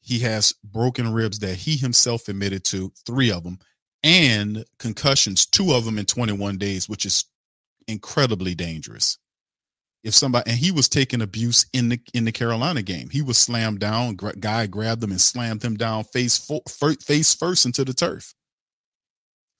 he 0.00 0.18
has 0.18 0.52
broken 0.64 1.12
ribs 1.12 1.38
that 1.38 1.56
he 1.56 1.76
himself 1.76 2.28
admitted 2.28 2.64
to, 2.64 2.92
three 3.06 3.30
of 3.30 3.44
them, 3.44 3.58
and 4.02 4.64
concussions, 4.78 5.46
two 5.46 5.72
of 5.72 5.86
them 5.86 5.98
in 5.98 6.04
21 6.04 6.58
days, 6.58 6.88
which 6.88 7.06
is 7.06 7.24
incredibly 7.86 8.54
dangerous. 8.54 9.16
If 10.02 10.14
somebody 10.14 10.50
and 10.50 10.60
he 10.60 10.70
was 10.70 10.90
taking 10.90 11.22
abuse 11.22 11.64
in 11.72 11.88
the 11.88 11.98
in 12.12 12.26
the 12.26 12.32
Carolina 12.32 12.82
game, 12.82 13.08
he 13.08 13.22
was 13.22 13.38
slammed 13.38 13.78
down. 13.78 14.16
Guy 14.16 14.66
grabbed 14.66 15.02
him 15.02 15.12
and 15.12 15.20
slammed 15.20 15.64
him 15.64 15.78
down 15.78 16.04
face 16.04 16.36
fo- 16.36 16.60
face 17.00 17.34
first 17.34 17.64
into 17.64 17.86
the 17.86 17.94
turf 17.94 18.34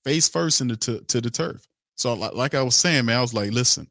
face 0.05 0.29
first 0.29 0.61
into 0.61 0.77
to, 0.77 1.01
to 1.01 1.21
the 1.21 1.31
turf. 1.31 1.67
So 1.97 2.15
like, 2.15 2.35
like 2.35 2.55
I 2.55 2.63
was 2.63 2.75
saying, 2.75 3.07
man, 3.07 3.19
I 3.19 3.21
was 3.21 3.35
like, 3.35 3.53
listen, 3.53 3.89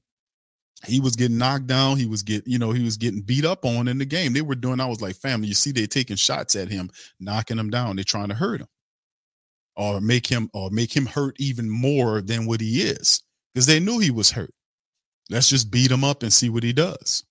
he 0.85 0.99
was 0.99 1.15
getting 1.15 1.37
knocked 1.37 1.67
down. 1.67 1.97
He 1.97 2.05
was 2.05 2.23
getting, 2.23 2.51
you 2.51 2.59
know, 2.59 2.71
he 2.71 2.83
was 2.83 2.97
getting 2.97 3.21
beat 3.21 3.45
up 3.45 3.65
on 3.65 3.87
in 3.87 3.97
the 3.97 4.05
game. 4.05 4.33
They 4.33 4.41
were 4.41 4.55
doing, 4.55 4.79
I 4.79 4.85
was 4.85 5.01
like, 5.01 5.15
family, 5.15 5.47
you 5.47 5.53
see, 5.53 5.71
they're 5.71 5.87
taking 5.87 6.17
shots 6.17 6.55
at 6.55 6.69
him, 6.69 6.89
knocking 7.19 7.57
him 7.57 7.69
down. 7.69 7.95
They're 7.95 8.03
trying 8.03 8.29
to 8.29 8.35
hurt 8.35 8.61
him 8.61 8.67
or 9.75 10.01
make 10.01 10.27
him 10.27 10.49
or 10.53 10.69
make 10.69 10.95
him 10.95 11.05
hurt 11.05 11.35
even 11.39 11.69
more 11.69 12.21
than 12.21 12.45
what 12.45 12.61
he 12.61 12.81
is. 12.81 13.23
Because 13.53 13.65
they 13.65 13.79
knew 13.79 13.99
he 13.99 14.11
was 14.11 14.31
hurt. 14.31 14.53
Let's 15.29 15.49
just 15.49 15.71
beat 15.71 15.91
him 15.91 16.03
up 16.03 16.23
and 16.23 16.33
see 16.33 16.49
what 16.49 16.63
he 16.63 16.73
does. 16.73 17.23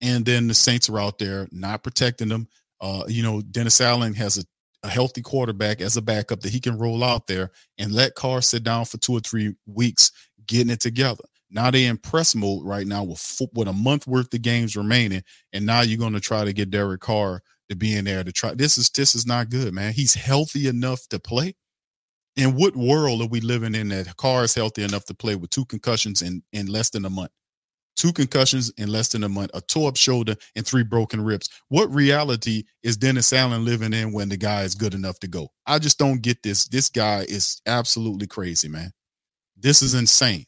And 0.00 0.24
then 0.24 0.46
the 0.46 0.54
Saints 0.54 0.88
are 0.88 1.00
out 1.00 1.18
there 1.18 1.48
not 1.50 1.82
protecting 1.82 2.30
him. 2.30 2.48
Uh, 2.80 3.04
you 3.08 3.22
know, 3.22 3.40
Dennis 3.40 3.80
Allen 3.80 4.14
has 4.14 4.38
a 4.38 4.44
a 4.84 4.88
healthy 4.88 5.22
quarterback 5.22 5.80
as 5.80 5.96
a 5.96 6.02
backup 6.02 6.40
that 6.40 6.52
he 6.52 6.60
can 6.60 6.78
roll 6.78 7.02
out 7.02 7.26
there 7.26 7.50
and 7.78 7.90
let 7.90 8.14
Carr 8.14 8.42
sit 8.42 8.62
down 8.62 8.84
for 8.84 8.98
two 8.98 9.14
or 9.14 9.20
three 9.20 9.54
weeks 9.66 10.12
getting 10.46 10.70
it 10.70 10.80
together. 10.80 11.24
Now 11.50 11.70
they 11.70 11.86
in 11.86 11.96
press 11.96 12.34
mode 12.34 12.64
right 12.64 12.86
now 12.86 13.02
with 13.02 13.40
with 13.54 13.68
a 13.68 13.72
month 13.72 14.06
worth 14.06 14.32
of 14.34 14.42
games 14.42 14.76
remaining, 14.76 15.22
and 15.52 15.64
now 15.64 15.80
you're 15.80 15.98
going 15.98 16.12
to 16.12 16.20
try 16.20 16.44
to 16.44 16.52
get 16.52 16.70
Derek 16.70 17.00
Carr 17.00 17.42
to 17.70 17.76
be 17.76 17.96
in 17.96 18.04
there 18.04 18.22
to 18.22 18.32
try. 18.32 18.54
This 18.54 18.76
is 18.76 18.90
this 18.90 19.14
is 19.14 19.26
not 19.26 19.50
good, 19.50 19.72
man. 19.72 19.92
He's 19.92 20.14
healthy 20.14 20.68
enough 20.68 21.08
to 21.08 21.18
play. 21.18 21.54
In 22.36 22.56
what 22.56 22.76
world 22.76 23.22
are 23.22 23.28
we 23.28 23.40
living 23.40 23.74
in 23.74 23.88
that 23.88 24.16
Carr 24.16 24.44
is 24.44 24.54
healthy 24.54 24.82
enough 24.82 25.04
to 25.06 25.14
play 25.14 25.36
with 25.36 25.50
two 25.50 25.64
concussions 25.64 26.20
in 26.22 26.42
in 26.52 26.66
less 26.66 26.90
than 26.90 27.04
a 27.04 27.10
month? 27.10 27.30
Two 27.96 28.12
concussions 28.12 28.70
in 28.76 28.88
less 28.90 29.08
than 29.08 29.24
a 29.24 29.28
month, 29.28 29.50
a 29.54 29.60
toe 29.60 29.86
up 29.86 29.96
shoulder, 29.96 30.34
and 30.56 30.66
three 30.66 30.82
broken 30.82 31.20
ribs. 31.20 31.48
What 31.68 31.92
reality 31.92 32.64
is 32.82 32.96
Dennis 32.96 33.32
Allen 33.32 33.64
living 33.64 33.92
in 33.92 34.12
when 34.12 34.28
the 34.28 34.36
guy 34.36 34.62
is 34.62 34.74
good 34.74 34.94
enough 34.94 35.18
to 35.20 35.28
go? 35.28 35.48
I 35.66 35.78
just 35.78 35.98
don't 35.98 36.22
get 36.22 36.42
this. 36.42 36.66
This 36.66 36.88
guy 36.88 37.24
is 37.28 37.60
absolutely 37.66 38.26
crazy, 38.26 38.68
man. 38.68 38.92
This 39.56 39.82
is 39.82 39.94
insane. 39.94 40.44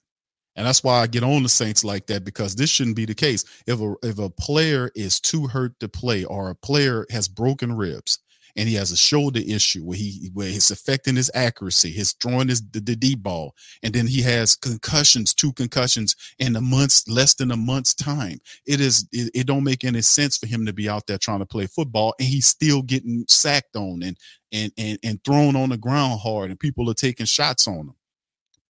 And 0.57 0.67
that's 0.67 0.83
why 0.83 1.01
I 1.01 1.07
get 1.07 1.23
on 1.23 1.43
the 1.43 1.51
Saints 1.51 1.85
like 1.85 2.07
that 2.07 2.25
because 2.25 2.55
this 2.55 2.71
shouldn't 2.71 2.97
be 2.97 3.05
the 3.05 3.15
case. 3.15 3.45
If 3.67 3.81
a 3.81 3.95
if 4.03 4.19
a 4.19 4.31
player 4.31 4.91
is 4.95 5.21
too 5.21 5.47
hurt 5.47 5.79
to 5.81 5.89
play 5.89 6.25
or 6.25 6.49
a 6.49 6.55
player 6.55 7.07
has 7.11 7.29
broken 7.29 7.77
ribs 7.77 8.21
and 8.57 8.69
he 8.69 8.75
has 8.75 8.91
a 8.91 8.97
shoulder 8.97 9.41
issue 9.47 9.83
where 9.83 9.99
he 9.99 10.31
where 10.33 10.49
it's 10.49 10.71
affecting 10.71 11.17
his 11.17 11.31
accuracy, 11.35 11.91
his 11.91 12.13
throwing 12.13 12.49
his 12.49 12.63
the, 12.71 12.81
the 12.81 12.97
deep 12.97 13.23
ball, 13.23 13.55
and 13.83 13.95
then 13.95 14.07
he 14.07 14.23
has 14.23 14.57
concussions, 14.57 15.35
two 15.35 15.53
concussions 15.53 16.17
in 16.39 16.57
a 16.57 16.61
month's 16.61 17.07
less 17.07 17.35
than 17.35 17.51
a 17.51 17.57
month's 17.57 17.95
time. 17.95 18.39
It 18.67 18.81
is 18.81 19.07
it, 19.13 19.31
it 19.35 19.47
don't 19.47 19.65
make 19.65 19.85
any 19.85 20.03
sense 20.03 20.39
for 20.39 20.47
him 20.47 20.65
to 20.67 20.73
be 20.73 20.89
out 20.89 21.07
there 21.07 21.19
trying 21.19 21.41
to 21.41 21.47
play 21.47 21.67
football 21.67 22.15
and 22.19 22.29
he's 22.29 22.47
still 22.47 22.83
getting 22.83 23.25
sacked 23.29 23.77
on 23.77 24.03
and 24.03 24.17
and 24.53 24.73
and, 24.79 24.99
and 25.05 25.23
thrown 25.25 25.55
on 25.55 25.69
the 25.69 25.77
ground 25.77 26.21
hard 26.21 26.51
and 26.51 26.59
people 26.59 26.91
are 26.91 26.95
taking 26.95 27.27
shots 27.27 27.69
on 27.69 27.81
him. 27.81 27.95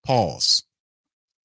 Pause. 0.05 0.64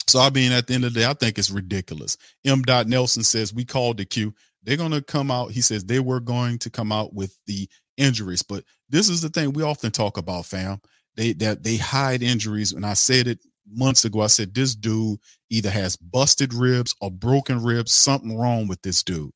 So 0.08 0.20
I 0.20 0.30
mean, 0.30 0.52
at 0.54 0.68
the 0.68 0.74
end 0.74 0.86
of 0.86 0.94
the 0.94 1.02
day, 1.02 1.06
I 1.06 1.14
think 1.14 1.38
it's 1.38 1.52
ridiculous. 1.52 2.18
M. 2.46 2.62
Dot 2.62 2.88
Nelson 2.88 3.24
says 3.24 3.54
we 3.54 3.66
called 3.66 3.98
the 3.98 4.06
Q. 4.06 4.34
They're 4.64 4.78
gonna 4.78 5.02
come 5.02 5.30
out. 5.30 5.52
He 5.52 5.62
says 5.62 5.84
they 5.86 6.00
were 6.00 6.20
going 6.20 6.58
to 6.60 6.70
come 6.70 6.92
out 6.92 7.14
with 7.14 7.38
the 7.46 7.70
injuries, 8.00 8.42
but 8.42 8.64
this 8.90 9.10
is 9.10 9.22
the 9.22 9.30
thing 9.30 9.54
we 9.54 9.64
often 9.64 9.92
talk 9.92 10.18
about, 10.18 10.46
fam. 10.46 10.82
They 11.16 11.34
that 11.34 11.64
they 11.64 11.78
hide 11.78 12.24
injuries, 12.24 12.72
and 12.72 12.86
I 12.86 12.94
said 12.94 13.28
it 13.28 13.40
months 13.68 14.06
ago. 14.06 14.22
I 14.22 14.28
said 14.28 14.54
this 14.54 14.76
dude 14.76 15.20
either 15.50 15.70
has 15.70 15.98
busted 15.98 16.54
ribs 16.54 16.96
or 17.02 17.12
broken 17.12 17.64
ribs. 17.64 17.92
Something 17.92 18.38
wrong 18.38 18.68
with 18.68 18.82
this 18.82 19.04
dude. 19.04 19.32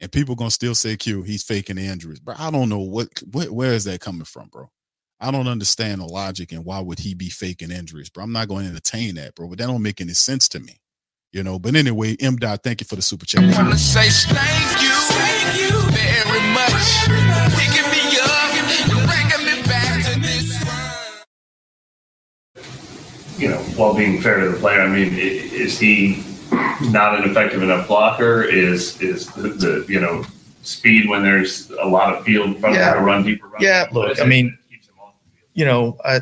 And 0.00 0.10
people 0.10 0.34
gonna 0.34 0.50
still 0.50 0.74
say 0.74 0.96
Q, 0.96 1.22
he's 1.22 1.44
faking 1.44 1.76
the 1.76 1.86
injuries, 1.86 2.20
but 2.20 2.38
I 2.38 2.50
don't 2.50 2.68
know 2.68 2.80
what, 2.80 3.08
what 3.30 3.50
where 3.50 3.72
is 3.72 3.84
that 3.84 4.00
coming 4.00 4.24
from, 4.24 4.48
bro. 4.48 4.68
I 5.20 5.30
don't 5.30 5.46
understand 5.46 6.00
the 6.00 6.06
logic 6.06 6.50
and 6.50 6.64
why 6.64 6.80
would 6.80 6.98
he 6.98 7.14
be 7.14 7.28
faking 7.28 7.70
injuries, 7.70 8.10
bro. 8.10 8.24
I'm 8.24 8.32
not 8.32 8.48
going 8.48 8.64
to 8.64 8.70
entertain 8.70 9.14
that, 9.14 9.36
bro. 9.36 9.48
But 9.48 9.58
that 9.58 9.68
don't 9.68 9.82
make 9.82 10.00
any 10.00 10.14
sense 10.14 10.48
to 10.48 10.60
me, 10.60 10.80
you 11.32 11.42
know. 11.42 11.58
But 11.58 11.74
anyway, 11.74 12.16
M. 12.20 12.36
Dot, 12.36 12.62
thank 12.62 12.80
you 12.80 12.86
for 12.86 12.96
the 12.96 13.02
super 13.02 13.26
chat. 13.26 13.42
I 13.42 13.62
want 13.62 13.72
to 13.72 13.78
say 13.78 14.08
thank 14.32 14.82
you, 14.82 14.90
thank 14.90 15.60
you 15.60 15.70
very 15.90 16.42
much, 16.52 17.06
picking 17.56 17.88
me 17.90 18.18
up 18.20 18.54
and 18.54 18.68
bringing 19.08 19.44
me 19.56 19.62
back 19.66 20.04
to 20.12 20.20
this 20.20 20.62
world. 20.64 21.26
you 23.38 23.48
know, 23.48 23.58
while 23.76 23.94
being 23.94 24.20
fair 24.20 24.40
to 24.40 24.50
the 24.50 24.58
player, 24.58 24.80
I 24.82 24.88
mean, 24.88 25.12
is 25.14 25.78
he 25.78 26.22
not 26.90 27.18
an 27.18 27.28
effective 27.30 27.62
enough 27.62 27.88
blocker? 27.88 28.42
Is 28.42 29.00
is 29.00 29.26
the, 29.32 29.48
the 29.48 29.86
you 29.88 30.00
know 30.00 30.24
speed 30.62 31.08
when 31.08 31.22
there's 31.22 31.70
a 31.70 31.86
lot 31.88 32.14
of 32.14 32.24
field 32.24 32.46
in 32.46 32.60
front 32.60 32.76
of 32.76 32.80
Yeah. 32.80 32.92
him 32.92 32.98
to 32.98 33.04
run 33.04 33.22
deeper? 33.24 33.48
Run 33.48 33.62
Yeah, 33.62 33.84
What 33.90 34.08
look, 34.10 34.20
I 34.20 34.24
mean, 34.26 34.46
that 34.50 34.70
keeps 34.70 34.88
him 34.88 34.94
off 35.00 35.14
the 35.24 35.30
field? 35.38 35.50
you 35.54 35.64
know, 35.64 35.96
I 36.04 36.20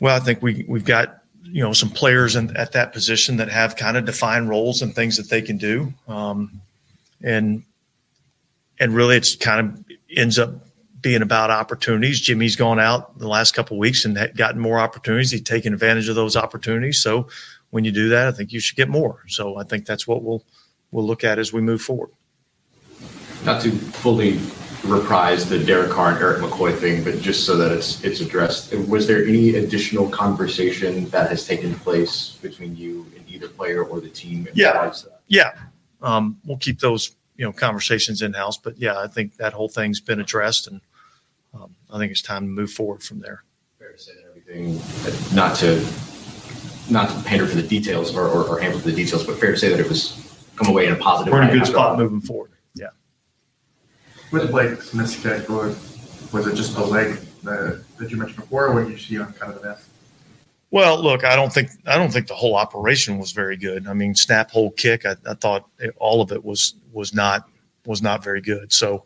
well, 0.00 0.14
I 0.16 0.20
think 0.20 0.42
we 0.42 0.64
we've 0.68 0.84
got 0.84 1.22
you 1.50 1.62
know 1.62 1.72
some 1.72 1.90
players 1.90 2.36
in, 2.36 2.56
at 2.56 2.72
that 2.72 2.92
position 2.92 3.36
that 3.38 3.48
have 3.48 3.76
kind 3.76 3.96
of 3.96 4.04
defined 4.04 4.48
roles 4.48 4.82
and 4.82 4.94
things 4.94 5.16
that 5.16 5.28
they 5.30 5.42
can 5.42 5.56
do, 5.56 5.92
um, 6.08 6.60
and 7.22 7.62
and 8.78 8.94
really 8.94 9.16
it's 9.16 9.36
kind 9.36 9.60
of 9.60 9.84
ends 10.14 10.38
up 10.38 10.50
being 11.00 11.22
about 11.22 11.50
opportunities. 11.50 12.20
Jimmy's 12.20 12.56
gone 12.56 12.80
out 12.80 13.18
the 13.18 13.28
last 13.28 13.54
couple 13.54 13.76
of 13.76 13.78
weeks 13.78 14.04
and 14.04 14.18
gotten 14.36 14.60
more 14.60 14.78
opportunities. 14.78 15.30
He's 15.30 15.42
taken 15.42 15.72
advantage 15.72 16.08
of 16.08 16.16
those 16.16 16.36
opportunities. 16.36 17.00
So 17.00 17.28
when 17.70 17.84
you 17.84 17.92
do 17.92 18.08
that, 18.08 18.26
I 18.28 18.32
think 18.32 18.52
you 18.52 18.60
should 18.60 18.76
get 18.76 18.88
more. 18.88 19.22
So 19.28 19.56
I 19.56 19.64
think 19.64 19.86
that's 19.86 20.06
what 20.06 20.22
we'll 20.22 20.42
we'll 20.90 21.06
look 21.06 21.24
at 21.24 21.38
as 21.38 21.52
we 21.52 21.60
move 21.60 21.82
forward. 21.82 22.10
Not 23.44 23.62
to 23.62 23.70
fully 23.70 24.38
reprise 24.86 25.48
the 25.48 25.58
Derek 25.58 25.90
Carr 25.90 26.12
and 26.12 26.18
Erik 26.18 26.38
McCoy 26.38 26.76
thing, 26.76 27.04
but 27.04 27.20
just 27.20 27.44
so 27.44 27.56
that 27.56 27.72
it's 27.72 28.02
it's 28.04 28.20
addressed. 28.20 28.74
Was 28.88 29.06
there 29.06 29.24
any 29.24 29.56
additional 29.56 30.08
conversation 30.08 31.08
that 31.10 31.28
has 31.30 31.46
taken 31.46 31.74
place 31.74 32.38
between 32.42 32.76
you 32.76 33.06
and 33.16 33.28
either 33.28 33.48
player 33.48 33.84
or 33.84 34.00
the 34.00 34.08
team? 34.08 34.48
Yeah. 34.54 34.68
regards 34.68 35.02
to 35.02 35.08
that? 35.10 35.20
Yeah, 35.28 35.52
um, 36.02 36.38
we'll 36.44 36.58
keep 36.58 36.80
those 36.80 37.16
you 37.36 37.44
know 37.44 37.52
conversations 37.52 38.22
in 38.22 38.32
house. 38.32 38.56
But 38.56 38.78
yeah, 38.78 38.98
I 38.98 39.06
think 39.06 39.36
that 39.36 39.52
whole 39.52 39.68
thing's 39.68 40.00
been 40.00 40.20
addressed, 40.20 40.66
and 40.66 40.80
um, 41.54 41.74
I 41.92 41.98
think 41.98 42.10
it's 42.12 42.22
time 42.22 42.42
to 42.44 42.48
move 42.48 42.70
forward 42.70 43.02
from 43.02 43.20
there. 43.20 43.42
Fair 43.78 43.92
to 43.92 43.98
say 43.98 44.12
that 44.14 44.24
everything, 44.28 44.80
not 45.34 45.56
to 45.56 45.84
not 46.90 47.10
to 47.10 47.24
pander 47.24 47.46
for 47.46 47.56
the 47.56 47.66
details 47.66 48.14
or, 48.14 48.28
or, 48.28 48.44
or 48.44 48.60
hamper 48.60 48.78
for 48.78 48.90
the 48.90 48.96
details, 48.96 49.24
but 49.24 49.38
fair 49.38 49.52
to 49.52 49.58
say 49.58 49.68
that 49.68 49.80
it 49.80 49.88
was 49.88 50.22
come 50.56 50.68
away 50.68 50.86
in 50.86 50.92
a 50.92 50.96
positive. 50.96 51.32
We're 51.32 51.42
in 51.42 51.50
a 51.50 51.52
good 51.52 51.66
spot 51.66 51.98
moving 51.98 52.20
forward. 52.20 52.50
With 54.32 54.50
Blake's 54.50 54.90
kick, 55.22 55.48
or 55.48 55.74
was 56.32 56.46
it 56.46 56.54
just 56.54 56.74
the 56.74 56.84
leg 56.84 57.18
that, 57.44 57.84
that 57.98 58.10
you 58.10 58.16
mentioned 58.16 58.40
before, 58.40 58.66
or 58.66 58.74
what 58.74 58.88
you 58.90 58.98
see 58.98 59.18
on 59.18 59.32
kind 59.34 59.52
of 59.52 59.62
the 59.62 59.68
miss? 59.68 59.88
Well, 60.70 61.00
look, 61.00 61.24
I 61.24 61.36
don't 61.36 61.52
think 61.52 61.70
I 61.86 61.96
don't 61.96 62.12
think 62.12 62.26
the 62.26 62.34
whole 62.34 62.56
operation 62.56 63.18
was 63.18 63.32
very 63.32 63.56
good. 63.56 63.86
I 63.86 63.92
mean, 63.92 64.14
snap, 64.14 64.50
hold, 64.50 64.76
kick. 64.76 65.06
I, 65.06 65.14
I 65.26 65.34
thought 65.34 65.68
it, 65.78 65.94
all 65.98 66.20
of 66.20 66.32
it 66.32 66.44
was 66.44 66.74
was 66.92 67.14
not 67.14 67.48
was 67.86 68.02
not 68.02 68.24
very 68.24 68.40
good. 68.40 68.72
So 68.72 69.04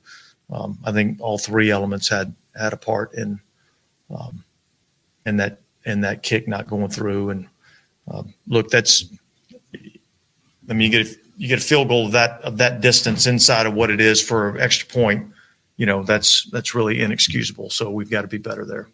um, 0.50 0.78
I 0.84 0.92
think 0.92 1.20
all 1.20 1.38
three 1.38 1.70
elements 1.70 2.08
had 2.08 2.34
had 2.58 2.72
a 2.72 2.78
part 2.78 3.14
in 3.14 3.40
um, 4.10 4.42
in 5.26 5.36
that 5.36 5.60
in 5.84 6.00
that 6.00 6.22
kick 6.22 6.48
not 6.48 6.66
going 6.66 6.88
through. 6.88 7.30
And 7.30 7.48
um, 8.10 8.32
look, 8.48 8.70
that's 8.70 9.04
I 10.70 10.72
mean, 10.72 10.92
you 10.92 11.04
get 11.04 11.16
you 11.40 11.48
get 11.48 11.58
a 11.58 11.62
field 11.62 11.88
goal 11.88 12.04
of 12.04 12.12
that 12.12 12.42
of 12.42 12.58
that 12.58 12.82
distance 12.82 13.26
inside 13.26 13.64
of 13.64 13.72
what 13.72 13.90
it 13.90 13.98
is 13.98 14.20
for 14.20 14.50
an 14.50 14.60
extra 14.60 14.86
point. 14.86 15.32
You 15.78 15.86
know, 15.86 16.02
that's 16.02 16.44
that's 16.50 16.74
really 16.74 17.00
inexcusable. 17.00 17.70
So 17.70 17.90
we've 17.90 18.10
got 18.10 18.22
to 18.22 18.28
be 18.28 18.36
better 18.36 18.66
there. 18.66 18.88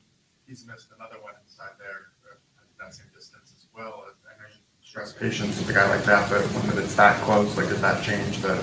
He's 0.46 0.64
missed 0.64 0.88
another 0.96 1.16
one 1.22 1.34
inside 1.44 1.72
there 1.76 2.12
uh, 2.24 2.36
that 2.78 2.94
same 2.94 3.08
distance 3.12 3.52
as 3.56 3.66
well. 3.74 4.04
I 4.24 4.40
know 4.40 4.46
you 4.48 4.60
stress 4.84 5.12
patience 5.12 5.58
with 5.58 5.70
a 5.70 5.72
guy 5.72 5.88
like 5.90 6.04
that, 6.04 6.30
but 6.30 6.42
when 6.44 6.78
it's 6.84 6.94
that 6.94 7.20
close, 7.22 7.56
like, 7.56 7.68
does 7.68 7.80
that 7.80 8.04
change 8.04 8.38
the 8.38 8.54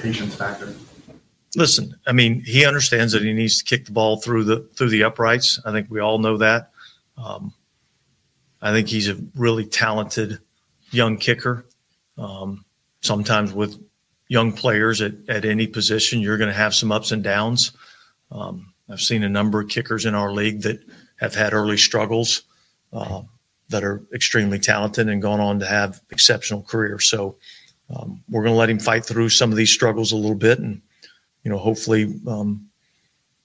patience 0.00 0.36
factor? 0.36 0.72
listen, 1.56 1.96
I 2.06 2.12
mean, 2.12 2.42
he 2.44 2.64
understands 2.64 3.12
that 3.12 3.22
he 3.22 3.32
needs 3.32 3.58
to 3.58 3.64
kick 3.64 3.86
the 3.86 3.92
ball 3.92 4.20
through 4.20 4.44
the 4.44 4.60
through 4.76 4.90
the 4.90 5.02
uprights. 5.02 5.60
I 5.64 5.72
think 5.72 5.90
we 5.90 5.98
all 5.98 6.20
know 6.20 6.36
that. 6.38 6.70
Um, 7.18 7.52
I 8.62 8.70
think 8.70 8.86
he's 8.86 9.08
a 9.08 9.16
really 9.34 9.64
talented 9.64 10.38
young 10.92 11.16
kicker. 11.16 11.66
Um, 12.16 12.63
sometimes 13.04 13.52
with 13.52 13.78
young 14.28 14.52
players 14.52 15.00
at, 15.00 15.12
at 15.28 15.44
any 15.44 15.66
position, 15.66 16.20
you're 16.20 16.38
going 16.38 16.50
to 16.50 16.56
have 16.56 16.74
some 16.74 16.90
ups 16.90 17.12
and 17.12 17.22
downs. 17.22 17.72
Um, 18.30 18.72
I've 18.90 19.00
seen 19.00 19.22
a 19.22 19.28
number 19.28 19.60
of 19.60 19.68
kickers 19.68 20.06
in 20.06 20.14
our 20.14 20.32
league 20.32 20.62
that 20.62 20.80
have 21.16 21.34
had 21.34 21.52
early 21.52 21.76
struggles 21.76 22.42
uh, 22.92 23.22
that 23.68 23.84
are 23.84 24.02
extremely 24.14 24.58
talented 24.58 25.08
and 25.08 25.22
gone 25.22 25.40
on 25.40 25.60
to 25.60 25.66
have 25.66 26.00
exceptional 26.10 26.62
careers. 26.62 27.06
So 27.06 27.36
um, 27.94 28.22
we're 28.28 28.42
going 28.42 28.54
to 28.54 28.58
let 28.58 28.70
him 28.70 28.78
fight 28.78 29.04
through 29.04 29.28
some 29.28 29.50
of 29.50 29.56
these 29.56 29.70
struggles 29.70 30.12
a 30.12 30.16
little 30.16 30.36
bit 30.36 30.58
and 30.58 30.82
you 31.44 31.50
know, 31.50 31.58
hopefully, 31.58 32.20
um, 32.26 32.68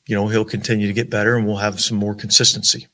you 0.07 0.15
know, 0.15 0.27
he'll 0.27 0.45
continue 0.45 0.87
to 0.87 0.93
get 0.93 1.09
better 1.09 1.35
and 1.35 1.45
we'll 1.45 1.57
have 1.57 1.79
some 1.79 1.97
more 1.97 2.15
consistency. 2.15 2.87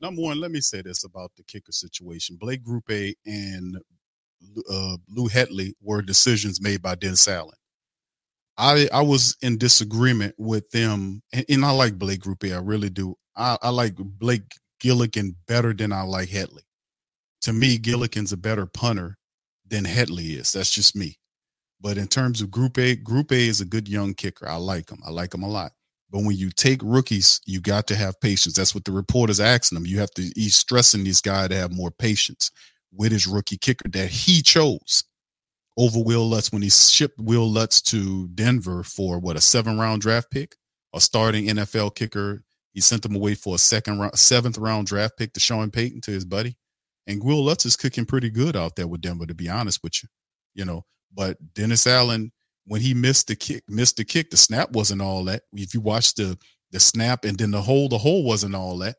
Number 0.00 0.22
one, 0.22 0.40
let 0.40 0.50
me 0.50 0.60
say 0.60 0.82
this 0.82 1.04
about 1.04 1.32
the 1.36 1.42
kicker 1.42 1.72
situation. 1.72 2.36
Blake 2.36 2.62
Grupe 2.62 3.14
and 3.26 3.78
uh, 4.70 4.96
Lou 5.08 5.26
Hedley 5.28 5.74
were 5.80 6.02
decisions 6.02 6.60
made 6.60 6.82
by 6.82 6.94
Dennis 6.94 7.26
Allen. 7.28 7.56
I 8.56 8.88
I 8.92 9.02
was 9.02 9.36
in 9.40 9.58
disagreement 9.58 10.34
with 10.38 10.70
them, 10.70 11.22
and, 11.32 11.44
and 11.48 11.64
I 11.64 11.70
like 11.70 11.98
Blake 11.98 12.20
Grupe. 12.20 12.54
I 12.54 12.58
really 12.58 12.90
do. 12.90 13.16
I, 13.36 13.56
I 13.62 13.70
like 13.70 13.96
Blake 13.96 14.54
Gillikin 14.82 15.34
better 15.46 15.72
than 15.72 15.92
I 15.92 16.02
like 16.02 16.28
Hedley. 16.28 16.62
To 17.42 17.52
me, 17.52 17.78
Gillikin's 17.78 18.32
a 18.32 18.36
better 18.36 18.66
punter 18.66 19.16
than 19.66 19.84
Hedley 19.84 20.34
is. 20.34 20.52
That's 20.52 20.70
just 20.70 20.94
me. 20.94 21.16
But 21.80 21.96
in 21.96 22.08
terms 22.08 22.42
of 22.42 22.50
Grupe, 22.50 23.02
Group 23.02 23.32
A 23.32 23.48
is 23.48 23.62
a 23.62 23.64
good 23.64 23.88
young 23.88 24.12
kicker. 24.12 24.46
I 24.46 24.56
like 24.56 24.90
him. 24.90 24.98
I 25.06 25.10
like 25.10 25.32
him 25.32 25.42
a 25.42 25.48
lot. 25.48 25.72
But 26.10 26.24
when 26.24 26.36
you 26.36 26.50
take 26.50 26.80
rookies, 26.82 27.40
you 27.46 27.60
got 27.60 27.86
to 27.86 27.96
have 27.96 28.20
patience. 28.20 28.56
That's 28.56 28.74
what 28.74 28.84
the 28.84 28.92
reporter's 28.92 29.40
asking 29.40 29.76
them. 29.76 29.86
You 29.86 30.00
have 30.00 30.10
to. 30.12 30.30
He's 30.34 30.56
stressing 30.56 31.04
this 31.04 31.22
guy 31.22 31.48
to 31.48 31.54
have 31.56 31.72
more 31.72 31.90
patience 31.90 32.50
with 32.92 33.12
his 33.12 33.26
rookie 33.26 33.58
kicker 33.58 33.88
that 33.88 34.08
he 34.08 34.42
chose 34.42 35.04
over 35.76 35.98
Wil 36.02 36.28
Lutz 36.28 36.52
when 36.52 36.62
he 36.62 36.70
shipped 36.70 37.18
Wil 37.18 37.50
Lutz 37.50 37.80
to 37.82 38.28
Denver 38.28 38.82
for 38.82 39.18
what 39.18 39.36
a 39.36 39.40
seven 39.40 39.78
round 39.78 40.02
draft 40.02 40.30
pick, 40.30 40.56
a 40.94 41.00
starting 41.00 41.46
NFL 41.46 41.94
kicker. 41.94 42.42
He 42.72 42.80
sent 42.80 43.04
him 43.04 43.16
away 43.16 43.34
for 43.34 43.54
a 43.54 43.58
second 43.58 43.98
round, 43.98 44.18
seventh 44.18 44.58
round 44.58 44.86
draft 44.86 45.16
pick 45.16 45.32
to 45.32 45.40
Sean 45.40 45.70
Payton 45.70 46.02
to 46.02 46.10
his 46.10 46.24
buddy. 46.24 46.56
And 47.06 47.22
Wil 47.22 47.44
Lutz 47.44 47.66
is 47.66 47.76
cooking 47.76 48.04
pretty 48.04 48.30
good 48.30 48.56
out 48.56 48.76
there 48.76 48.86
with 48.86 49.00
Denver, 49.00 49.26
to 49.26 49.34
be 49.34 49.48
honest 49.48 49.82
with 49.82 50.02
you. 50.02 50.08
You 50.54 50.64
know, 50.64 50.84
but 51.14 51.36
Dennis 51.54 51.86
Allen, 51.86 52.32
when 52.66 52.80
he 52.80 52.94
missed 52.94 53.28
the 53.28 53.36
kick, 53.36 53.64
missed 53.68 53.96
the 53.96 54.04
kick, 54.04 54.30
the 54.30 54.36
snap 54.36 54.70
wasn't 54.72 55.02
all 55.02 55.24
that. 55.24 55.42
If 55.52 55.74
you 55.74 55.80
watch 55.80 56.14
the 56.14 56.38
the 56.72 56.78
snap 56.78 57.24
and 57.24 57.36
then 57.36 57.50
the 57.50 57.62
hole, 57.62 57.88
the 57.88 57.98
hole 57.98 58.24
wasn't 58.24 58.54
all 58.54 58.78
that. 58.78 58.96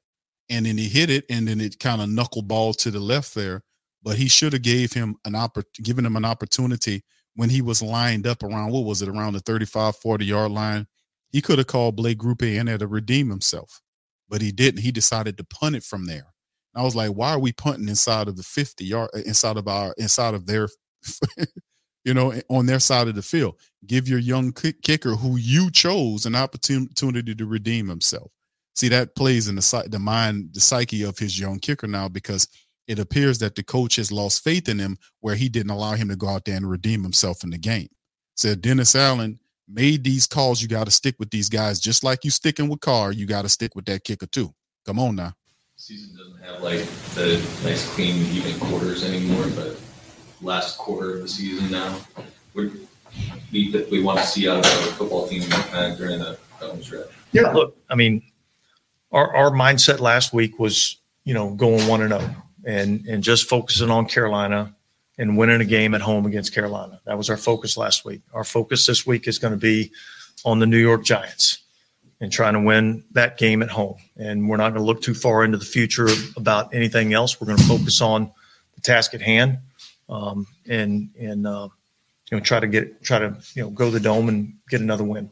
And 0.50 0.66
then 0.66 0.78
he 0.78 0.90
hit 0.90 1.10
it, 1.10 1.26
and 1.30 1.48
then 1.48 1.62
it 1.62 1.80
kind 1.80 2.02
of 2.02 2.10
knuckleball 2.10 2.76
to 2.78 2.92
the 2.92 3.00
left 3.00 3.34
there. 3.36 3.64
But 4.04 4.18
he 4.18 4.28
should 4.28 4.54
have 4.54 4.64
gave 4.64 4.94
him 4.94 5.16
an 5.26 5.34
oppor- 5.34 5.66
given 5.82 6.06
him 6.06 6.16
an 6.16 6.26
opportunity 6.26 7.04
when 7.36 7.50
he 7.50 7.62
was 7.62 7.82
lined 7.82 8.28
up 8.28 8.44
around 8.44 8.72
what 8.72 8.86
was 8.86 9.02
it 9.02 9.10
around 9.10 9.34
the 9.34 9.40
35, 9.42 9.96
40 9.98 10.26
yard 10.26 10.52
line. 10.52 10.88
He 11.32 11.42
could 11.42 11.60
have 11.60 11.68
called 11.68 11.96
Blake 11.96 12.18
Grupe 12.18 12.58
in 12.58 12.66
there 12.66 12.78
to 12.78 12.88
redeem 12.88 13.30
himself. 13.30 13.82
but 14.30 14.42
he 14.42 14.52
didn't. 14.52 14.82
He 14.82 14.92
decided 14.92 15.38
to 15.38 15.44
punt 15.46 15.76
it 15.76 15.84
from 15.84 16.06
there. 16.06 16.34
And 16.74 16.82
I 16.82 16.84
was 16.84 16.96
like, 16.96 17.12
why 17.12 17.32
are 17.34 17.40
we 17.40 17.52
punting 17.54 17.90
inside 17.90 18.28
of 18.28 18.38
the 18.38 18.44
50 18.44 18.86
yard 18.86 19.10
uh, 19.16 19.20
inside 19.26 19.58
of 19.58 19.68
our 19.68 19.94
inside 19.98 20.34
of 20.34 20.46
their 20.46 20.70
you 22.04 22.14
know, 22.14 22.32
eh, 22.32 22.42
on 22.50 22.66
their 22.66 22.80
side 22.80 23.08
of 23.08 23.16
the 23.16 23.22
field? 23.22 23.56
Give 23.86 24.08
your 24.08 24.20
young 24.20 24.52
kick- 24.54 24.82
kicker 24.82 25.16
who 25.16 25.38
you 25.38 25.70
chose 25.72 26.26
an 26.26 26.36
opportunity 26.36 27.36
to 27.36 27.46
redeem 27.46 27.88
himself. 27.88 28.32
See, 28.76 28.88
that 28.90 29.16
plays 29.16 29.48
in 29.48 29.56
the 29.56 29.88
the 29.90 30.00
mind, 30.00 30.50
the 30.54 30.62
psyche 30.62 31.04
of 31.04 31.18
his 31.20 31.40
young 31.40 31.60
kicker 31.60 31.88
now 31.88 32.08
because 32.10 32.48
it 32.88 33.00
appears 33.00 33.40
that 33.40 33.56
the 33.56 33.64
coach 33.64 33.96
has 33.96 34.12
lost 34.12 34.44
faith 34.44 34.68
in 34.68 34.80
him 34.80 34.98
where 35.20 35.36
he 35.36 35.50
didn't 35.50 35.72
allow 35.72 35.94
him 35.94 36.10
to 36.10 36.16
go 36.16 36.28
out 36.28 36.46
there 36.46 36.58
and 36.58 36.70
redeem 36.70 37.04
himself 37.04 37.44
in 37.44 37.50
the 37.50 37.58
game. 37.58 37.88
Said 38.36 38.62
Dennis 38.62 38.96
Allen 38.96 39.40
made 39.68 40.04
these 40.04 40.28
calls. 40.28 40.62
You 40.62 40.68
got 40.68 40.86
to 40.86 40.92
stick 40.92 41.16
with 41.20 41.30
these 41.30 41.50
guys, 41.50 41.80
just 41.80 42.04
like 42.04 42.24
you 42.24 42.32
sticking 42.32 42.70
with 42.70 42.82
Carr. 42.82 43.12
You 43.12 43.26
got 43.26 43.44
to 43.44 43.50
stick 43.50 43.76
with 43.76 43.86
that 43.86 44.04
kicker 44.04 44.26
too. 44.26 44.54
Come 44.86 45.00
on 45.00 45.16
now. 45.16 45.34
Season 45.76 46.16
doesn't 46.16 46.44
have 46.44 46.62
like 46.62 46.80
the 47.16 47.38
nice 47.64 47.92
clean 47.94 48.26
even 48.36 48.60
quarters 48.60 49.04
anymore, 49.04 49.46
but 49.56 49.80
last 50.42 50.78
quarter 50.78 51.16
of 51.16 51.22
the 51.22 51.28
season 51.28 51.72
now, 51.72 52.00
we 52.54 52.72
we, 53.52 53.86
we 53.92 54.02
want 54.02 54.20
to 54.20 54.26
see 54.26 54.50
out 54.50 54.58
of 54.58 54.66
our 54.66 54.94
football 54.94 55.28
team 55.28 55.44
kind 55.50 55.92
of 55.92 55.98
during 55.98 56.20
the 56.20 56.38
home 56.60 56.82
stretch. 56.82 57.08
Yeah, 57.32 57.52
look, 57.52 57.76
I 57.90 57.96
mean, 57.96 58.22
our 59.12 59.36
our 59.36 59.52
mindset 59.52 60.00
last 60.00 60.34
week 60.34 60.60
was 60.60 60.98
you 61.26 61.34
know 61.34 61.52
going 61.56 61.88
one 61.88 62.02
and 62.02 62.12
zero 62.12 62.36
and 62.66 63.06
and 63.08 63.24
just 63.24 63.48
focusing 63.48 63.90
on 63.90 64.06
Carolina 64.06 64.76
and 65.18 65.38
winning 65.38 65.62
a 65.62 65.66
game 65.66 65.94
at 65.94 66.02
home 66.02 66.26
against 66.26 66.54
Carolina. 66.54 67.00
That 67.06 67.18
was 67.18 67.30
our 67.30 67.38
focus 67.38 67.78
last 67.78 68.06
week. 68.06 68.22
Our 68.34 68.44
focus 68.44 68.86
this 68.86 69.06
week 69.06 69.28
is 69.28 69.40
going 69.40 69.54
to 69.54 69.60
be 69.60 69.92
on 70.46 70.60
the 70.60 70.66
New 70.66 70.80
York 70.80 71.04
Giants 71.04 71.60
and 72.20 72.32
trying 72.32 72.54
to 72.54 72.60
win 72.62 73.04
that 73.12 73.38
game 73.38 73.62
at 73.62 73.70
home. 73.70 73.98
And 74.16 74.50
we're 74.50 74.58
not 74.58 74.70
going 74.70 74.82
to 74.82 74.86
look 74.86 75.02
too 75.02 75.14
far 75.14 75.44
into 75.44 75.58
the 75.58 75.66
future 75.66 76.08
about 76.38 76.74
anything 76.74 77.14
else. 77.14 77.40
We're 77.42 77.48
going 77.48 77.60
to 77.60 77.68
focus 77.68 78.02
on 78.02 78.32
the 78.76 78.82
task 78.82 79.14
at 79.14 79.22
hand 79.22 79.60
um, 80.12 80.46
and 80.68 81.10
and 81.20 81.48
uh, 81.48 81.70
you 82.30 82.38
know 82.38 82.44
try 82.44 82.60
to 82.60 82.68
get 82.68 83.02
try 83.02 83.20
to 83.20 83.36
you 83.56 83.64
know 83.64 83.70
go 83.70 83.86
to 83.86 83.92
the 83.92 84.00
dome 84.00 84.30
and 84.30 84.54
get 84.70 84.82
another 84.82 85.04
win. 85.04 85.32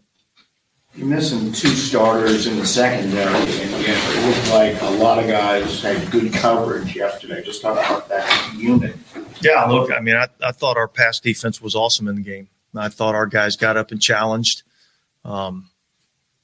You're 0.95 1.07
missing 1.07 1.51
two 1.51 1.69
starters 1.69 2.47
in 2.47 2.57
the 2.57 2.65
secondary, 2.65 3.35
and 3.35 3.47
it 3.47 4.27
looked 4.27 4.49
like 4.49 4.81
a 4.81 4.95
lot 5.01 5.19
of 5.19 5.27
guys 5.27 5.81
had 5.81 6.11
good 6.11 6.33
coverage 6.33 6.95
yesterday. 6.95 7.43
Just 7.43 7.61
talk 7.61 7.77
about 7.77 8.09
that 8.09 8.53
unit. 8.57 8.95
Yeah, 9.39 9.65
look, 9.65 9.91
I 9.91 9.99
mean, 9.99 10.15
I, 10.15 10.27
I 10.43 10.51
thought 10.51 10.77
our 10.77 10.87
pass 10.87 11.19
defense 11.19 11.61
was 11.61 11.75
awesome 11.75 12.07
in 12.07 12.15
the 12.15 12.21
game. 12.21 12.49
I 12.75 12.89
thought 12.89 13.15
our 13.15 13.27
guys 13.27 13.55
got 13.55 13.77
up 13.77 13.91
and 13.91 14.01
challenged. 14.01 14.63
Um, 15.23 15.69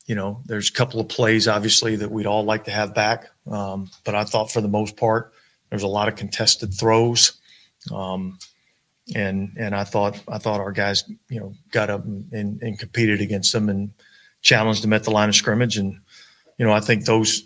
you 0.05 0.13
know, 0.15 0.41
there's 0.45 0.69
a 0.69 0.73
couple 0.73 0.99
of 0.99 1.09
plays, 1.09 1.47
obviously, 1.47 1.95
that 1.97 2.11
we'd 2.11 2.27
all 2.27 2.43
like 2.43 2.65
to 2.65 2.71
have 2.71 2.93
back. 2.93 3.29
Um, 3.49 3.89
but 4.03 4.13
I 4.13 4.23
thought 4.23 4.51
for 4.51 4.61
the 4.61 4.67
most 4.67 4.95
part, 4.95 5.33
there's 5.69 5.83
a 5.83 5.87
lot 5.87 6.07
of 6.07 6.15
contested 6.15 6.73
throws. 6.73 7.33
Um, 7.91 8.37
and 9.13 9.53
and 9.57 9.75
I 9.75 9.83
thought 9.83 10.19
I 10.27 10.37
thought 10.37 10.59
our 10.59 10.71
guys, 10.71 11.03
you 11.29 11.39
know, 11.39 11.53
got 11.71 11.89
up 11.89 12.05
and, 12.05 12.31
and, 12.31 12.61
and 12.61 12.79
competed 12.79 13.21
against 13.21 13.53
them 13.53 13.69
and 13.69 13.91
challenged 14.45 14.83
them 14.83 14.93
at 14.93 15.03
the 15.03 15.11
line 15.11 15.27
of 15.27 15.35
scrimmage. 15.35 15.75
And, 15.77 15.99
you 16.57 16.65
know, 16.65 16.71
I 16.71 16.79
think 16.79 17.03
those, 17.05 17.43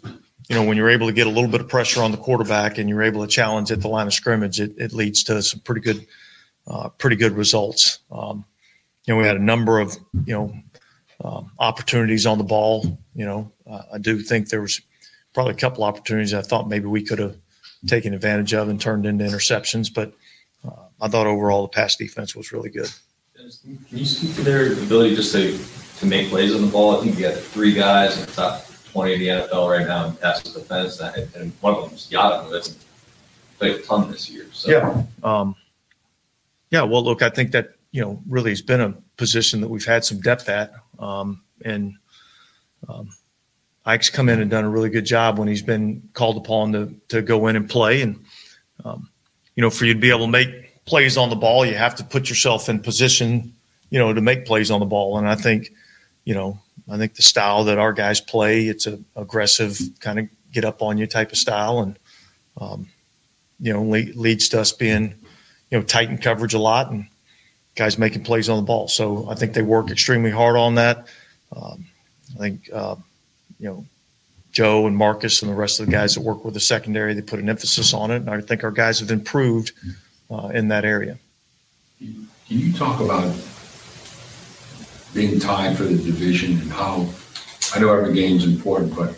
you 0.49 0.55
know, 0.55 0.63
when 0.63 0.75
you're 0.75 0.89
able 0.89 1.07
to 1.07 1.13
get 1.13 1.27
a 1.27 1.29
little 1.29 1.49
bit 1.49 1.61
of 1.61 1.69
pressure 1.69 2.03
on 2.03 2.11
the 2.11 2.17
quarterback 2.17 2.77
and 2.77 2.89
you're 2.89 3.01
able 3.01 3.25
to 3.25 3.31
challenge 3.31 3.71
at 3.71 3.81
the 3.81 3.87
line 3.87 4.05
of 4.05 4.13
scrimmage, 4.13 4.59
it, 4.59 4.73
it 4.77 4.91
leads 4.91 5.23
to 5.23 5.41
some 5.41 5.61
pretty 5.61 5.81
good, 5.81 6.05
uh, 6.67 6.89
pretty 6.89 7.15
good 7.15 7.31
results. 7.31 7.99
Um, 8.11 8.43
you 9.05 9.13
know, 9.13 9.17
we 9.19 9.25
had 9.25 9.37
a 9.37 9.43
number 9.43 9.79
of, 9.79 9.97
you 10.25 10.33
know, 10.33 10.53
um, 11.23 11.51
opportunities 11.57 12.25
on 12.25 12.37
the 12.37 12.43
ball. 12.43 12.99
You 13.15 13.25
know, 13.25 13.51
uh, 13.65 13.83
I 13.93 13.97
do 13.97 14.19
think 14.19 14.49
there 14.49 14.61
was 14.61 14.81
probably 15.33 15.53
a 15.53 15.57
couple 15.57 15.85
opportunities 15.85 16.33
I 16.33 16.41
thought 16.41 16.67
maybe 16.67 16.87
we 16.87 17.01
could 17.01 17.19
have 17.19 17.37
taken 17.87 18.13
advantage 18.13 18.53
of 18.53 18.67
and 18.67 18.79
turned 18.79 19.05
into 19.05 19.23
interceptions. 19.23 19.93
But 19.93 20.11
uh, 20.67 20.83
I 20.99 21.07
thought 21.07 21.27
overall 21.27 21.61
the 21.61 21.69
pass 21.69 21.95
defense 21.95 22.35
was 22.35 22.51
really 22.51 22.69
good. 22.69 22.91
Can 23.63 23.97
you 23.97 24.05
speak 24.05 24.35
to 24.35 24.41
their 24.41 24.73
ability 24.73 25.15
just 25.15 25.31
to, 25.31 25.57
to 25.99 26.05
make 26.05 26.29
plays 26.29 26.55
on 26.55 26.61
the 26.61 26.67
ball? 26.67 26.97
I 26.97 27.03
think 27.03 27.17
you 27.17 27.23
got 27.27 27.37
three 27.37 27.73
guys 27.73 28.17
in 28.17 28.25
the 28.25 28.31
top 28.31 28.65
20 28.91 29.13
of 29.13 29.19
the 29.19 29.27
NFL 29.27 29.69
right 29.69 29.87
now 29.87 30.07
in 30.07 30.15
pass 30.15 30.41
defense, 30.41 30.99
and 30.99 31.51
one 31.61 31.75
of 31.75 31.83
them 31.83 31.93
is 31.93 32.11
Yada, 32.11 32.49
that's 32.49 32.75
played 33.59 33.75
a 33.75 33.81
ton 33.81 34.09
this 34.09 34.29
year. 34.29 34.47
So. 34.51 34.71
Yeah. 34.71 35.03
Um, 35.23 35.55
yeah. 36.71 36.83
Well, 36.83 37.03
look, 37.03 37.21
I 37.21 37.29
think 37.29 37.51
that, 37.51 37.75
you 37.91 38.01
know, 38.01 38.21
really 38.27 38.51
has 38.51 38.61
been 38.61 38.81
a 38.81 38.95
position 39.17 39.61
that 39.61 39.67
we've 39.67 39.85
had 39.85 40.05
some 40.05 40.21
depth 40.21 40.49
at. 40.49 40.73
Um, 40.97 41.41
and 41.63 41.95
um, 42.87 43.09
Ike's 43.85 44.09
come 44.09 44.29
in 44.29 44.41
and 44.41 44.49
done 44.49 44.63
a 44.63 44.69
really 44.69 44.89
good 44.89 45.05
job 45.05 45.37
when 45.37 45.47
he's 45.47 45.61
been 45.61 46.09
called 46.13 46.37
upon 46.37 46.71
to, 46.73 46.95
to 47.09 47.21
go 47.21 47.47
in 47.47 47.55
and 47.55 47.69
play. 47.69 48.01
And, 48.01 48.23
um, 48.85 49.09
you 49.55 49.61
know, 49.61 49.69
for 49.69 49.85
you 49.85 49.93
to 49.93 49.99
be 49.99 50.09
able 50.09 50.25
to 50.25 50.31
make 50.31 50.85
plays 50.85 51.17
on 51.17 51.29
the 51.29 51.35
ball, 51.35 51.65
you 51.65 51.75
have 51.75 51.95
to 51.95 52.03
put 52.03 52.29
yourself 52.29 52.69
in 52.69 52.79
position, 52.79 53.53
you 53.89 53.99
know, 53.99 54.13
to 54.13 54.21
make 54.21 54.45
plays 54.45 54.71
on 54.71 54.79
the 54.79 54.85
ball. 54.85 55.17
And 55.17 55.27
I 55.27 55.35
think, 55.35 55.71
you 56.29 56.35
know, 56.35 56.59
I 56.87 56.97
think 56.97 57.15
the 57.15 57.23
style 57.23 57.63
that 57.63 57.79
our 57.79 57.91
guys 57.91 58.21
play, 58.21 58.67
it's 58.67 58.85
a 58.85 58.99
aggressive 59.15 59.79
kind 59.99 60.19
of 60.19 60.27
get 60.51 60.63
up 60.63 60.83
on 60.83 60.99
you 60.99 61.07
type 61.07 61.31
of 61.31 61.39
style. 61.39 61.79
And, 61.79 61.97
um, 62.61 62.87
you 63.59 63.73
know, 63.73 63.81
le- 63.81 64.13
leads 64.13 64.47
to 64.49 64.61
us 64.61 64.71
being, 64.71 65.15
you 65.71 65.79
know, 65.79 65.81
tight 65.81 66.11
in 66.11 66.19
coverage 66.19 66.53
a 66.53 66.59
lot 66.59 66.91
and 66.91 67.07
guys 67.73 67.97
making 67.97 68.25
plays 68.25 68.47
on 68.47 68.57
the 68.57 68.63
ball. 68.63 68.87
So 68.87 69.27
I 69.27 69.33
think 69.33 69.53
they 69.53 69.63
work 69.63 69.89
extremely 69.89 70.29
hard 70.29 70.55
on 70.55 70.75
that. 70.75 71.07
Um, 71.51 71.87
I 72.35 72.37
think, 72.37 72.69
uh, 72.71 72.97
you 73.59 73.67
know, 73.67 73.85
Joe 74.51 74.85
and 74.85 74.95
Marcus 74.95 75.41
and 75.41 75.49
the 75.49 75.55
rest 75.55 75.79
of 75.79 75.87
the 75.87 75.91
guys 75.91 76.13
that 76.13 76.21
work 76.21 76.45
with 76.45 76.53
the 76.53 76.59
secondary, 76.59 77.15
they 77.15 77.23
put 77.23 77.39
an 77.39 77.49
emphasis 77.49 77.91
on 77.91 78.11
it. 78.11 78.17
And 78.17 78.29
I 78.29 78.39
think 78.41 78.63
our 78.63 78.69
guys 78.69 78.99
have 78.99 79.09
improved 79.09 79.71
uh, 80.29 80.51
in 80.53 80.67
that 80.67 80.85
area. 80.85 81.17
Can 81.97 82.27
you 82.49 82.71
talk 82.71 83.01
about 83.01 83.35
being 85.13 85.39
tied 85.39 85.77
for 85.77 85.83
the 85.83 85.95
division 85.95 86.59
and 86.59 86.71
how, 86.71 87.07
I 87.73 87.79
know 87.79 87.93
every 87.93 88.13
game's 88.13 88.45
important, 88.45 88.95
but 88.95 89.09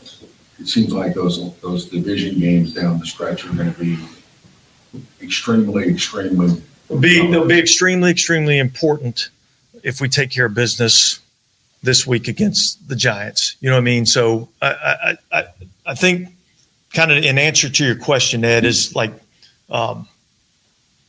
it 0.60 0.68
seems 0.68 0.94
like 0.94 1.14
those, 1.14 1.54
those 1.60 1.86
division 1.86 2.40
games 2.40 2.74
down 2.74 3.00
the 3.00 3.06
stretch 3.06 3.46
are 3.46 3.54
going 3.54 3.74
to 3.74 3.80
be 3.80 3.98
extremely, 5.22 5.90
extremely. 5.90 6.62
Be, 7.00 7.30
they'll 7.32 7.48
be 7.48 7.60
extremely, 7.60 8.12
extremely 8.12 8.60
important 8.60 9.30
if 9.84 10.02
we 10.02 10.10
take 10.10 10.30
care 10.30 10.46
of 10.46 10.54
business 10.54 11.20
this 11.84 12.06
week 12.06 12.28
against 12.28 12.88
the 12.88 12.96
Giants. 12.96 13.56
You 13.60 13.70
know 13.70 13.76
what 13.76 13.82
I 13.82 13.86
mean? 13.86 14.06
So 14.06 14.50
I, 14.62 14.68
I, 14.72 15.18
I, 15.32 15.44
I 15.88 15.96
think 15.96 16.30
kind 16.94 17.12
of 17.12 17.24
in 17.24 17.38
answer 17.38 17.70
to 17.70 17.86
your 17.86 17.96
question, 17.96 18.44
Ed, 18.44 18.66
is 18.66 18.96
like, 18.96 19.14
um, 19.70 20.08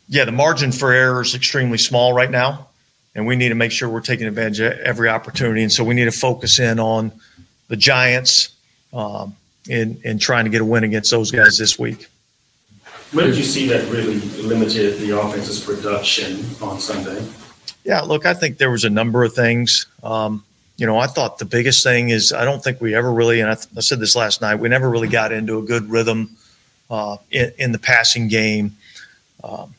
yeah, 0.09 0.25
the 0.25 0.33
margin 0.33 0.73
for 0.73 0.92
error 0.92 1.21
is 1.21 1.35
extremely 1.35 1.79
small 1.79 2.12
right 2.12 2.31
now, 2.31 2.68
and 3.14 3.27
we 3.27 3.37
need 3.37 3.51
to 3.51 3.55
make 3.55 3.72
sure 3.72 3.88
we're 3.88 4.01
taking 4.01 4.27
advantage 4.27 4.61
of 4.61 4.72
every 4.79 5.09
opportunity. 5.09 5.62
And 5.62 5.72
so 5.72 5.85
we 5.85 5.94
need 5.94 6.07
to 6.07 6.12
focus 6.12 6.59
in 6.59 6.81
on 6.81 7.12
the 7.68 7.77
Giants 7.77 8.55
um, 8.92 9.37
and, 9.70 10.01
and 10.05 10.20
trying 10.20 10.44
to 10.44 10.51
get 10.51 10.61
a 10.61 10.64
win 10.64 10.85
against 10.85 11.11
those 11.11 11.31
guys 11.31 11.59
this 11.59 11.79
week. 11.79 12.09
Where 13.12 13.27
did 13.27 13.37
you 13.37 13.44
see 13.44 13.68
that 13.68 13.90
really 13.90 14.20
limited 14.42 14.98
the 14.98 15.18
offense's 15.18 15.61
production 15.61 16.44
on 16.62 16.81
Sunday? 16.81 17.22
Yeah, 17.85 18.01
look, 18.01 18.25
I 18.25 18.33
think 18.33 18.59
there 18.59 18.70
was 18.70 18.85
a 18.85 18.90
number 18.90 19.22
of 19.25 19.35
things. 19.35 19.87
Um, 20.03 20.44
you 20.77 20.87
know, 20.87 20.96
I 20.96 21.07
thought 21.07 21.38
the 21.38 21.44
biggest 21.44 21.83
thing 21.83 22.09
is 22.09 22.33
I 22.33 22.44
don't 22.44 22.64
think 22.64 22.81
we 22.81 22.94
ever 22.94 23.12
really, 23.12 23.40
and 23.40 23.51
I, 23.51 23.55
th- 23.55 23.68
I 23.77 23.81
said 23.81 24.01
this 24.01 24.16
last 24.16 24.40
night, 24.40 24.57
we 24.57 24.68
never 24.68 24.88
really 24.88 25.09
got 25.09 25.31
into 25.31 25.59
a 25.59 25.62
good 25.62 25.90
rhythm 25.90 26.37
uh, 26.90 27.18
in, 27.31 27.53
in, 27.59 27.72
the 27.72 27.79
passing 27.79 28.29
game. 28.29 28.77
Um, 29.44 29.75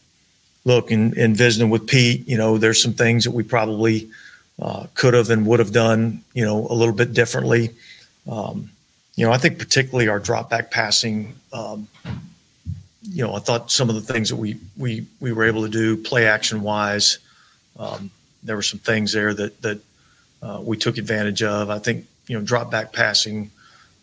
look, 0.65 0.91
in, 0.91 1.17
in 1.17 1.35
visiting 1.35 1.69
with 1.69 1.87
Pete, 1.87 2.27
you 2.27 2.37
know, 2.37 2.57
there's 2.57 2.81
some 2.81 2.93
things 2.93 3.25
that 3.25 3.31
we 3.31 3.43
probably 3.43 4.09
uh, 4.61 4.87
could 4.93 5.13
have 5.13 5.29
and 5.29 5.45
would 5.45 5.59
have 5.59 5.73
done, 5.73 6.23
you 6.33 6.45
know, 6.45 6.67
a 6.69 6.73
little 6.73 6.93
bit 6.93 7.13
differently. 7.13 7.71
Um, 8.29 8.71
you 9.15 9.25
know, 9.25 9.31
I 9.31 9.37
think 9.37 9.59
particularly 9.59 10.07
our 10.07 10.19
drop 10.19 10.49
back 10.49 10.71
passing. 10.71 11.35
Um, 11.51 11.87
you 13.03 13.23
know, 13.25 13.35
I 13.35 13.39
thought 13.39 13.71
some 13.71 13.89
of 13.89 13.95
the 13.95 14.13
things 14.13 14.29
that 14.29 14.37
we 14.37 14.57
we 14.77 15.05
we 15.19 15.31
were 15.33 15.43
able 15.43 15.63
to 15.63 15.69
do 15.69 15.97
play 15.97 16.25
action 16.25 16.61
wise, 16.61 17.19
um, 17.77 18.09
there 18.43 18.55
were 18.55 18.63
some 18.63 18.79
things 18.79 19.11
there 19.11 19.33
that 19.33 19.61
that 19.61 19.79
uh, 20.41 20.61
we 20.63 20.77
took 20.77 20.97
advantage 20.97 21.43
of. 21.43 21.69
I 21.69 21.79
think 21.79 22.05
you 22.27 22.37
know 22.37 22.43
drop 22.43 22.71
back 22.71 22.93
passing. 22.93 23.51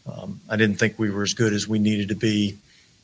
Um, 0.06 0.40
I 0.48 0.56
didn't 0.56 0.78
think 0.78 0.98
we 0.98 1.10
were 1.10 1.22
as 1.22 1.34
good 1.34 1.52
as 1.52 1.66
we 1.66 1.78
needed 1.78 2.08
to 2.08 2.14
be, 2.14 2.56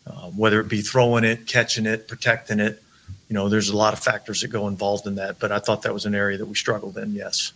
uh, 0.07 0.31
whether 0.31 0.61
it 0.61 0.69
be 0.69 0.83
throwing 0.83 1.25
it, 1.25 1.47
catching 1.47 1.87
it, 1.87 2.09
protecting 2.09 2.61
it. 2.61 2.83
You 3.29 3.35
know, 3.35 3.49
there's 3.49 3.71
a 3.71 3.77
lot 3.77 3.93
of 3.93 3.99
factors 3.99 4.41
that 4.43 4.49
go 4.49 4.69
involved 4.69 5.07
in 5.07 5.17
that, 5.17 5.39
but 5.39 5.51
I 5.51 5.59
thought 5.59 5.83
that 5.83 5.93
was 5.93 6.07
an 6.07 6.15
area 6.15 6.39
that 6.39 6.47
we 6.47 6.55
struggled 6.55 6.97
in. 6.97 7.15
Yes. 7.15 7.53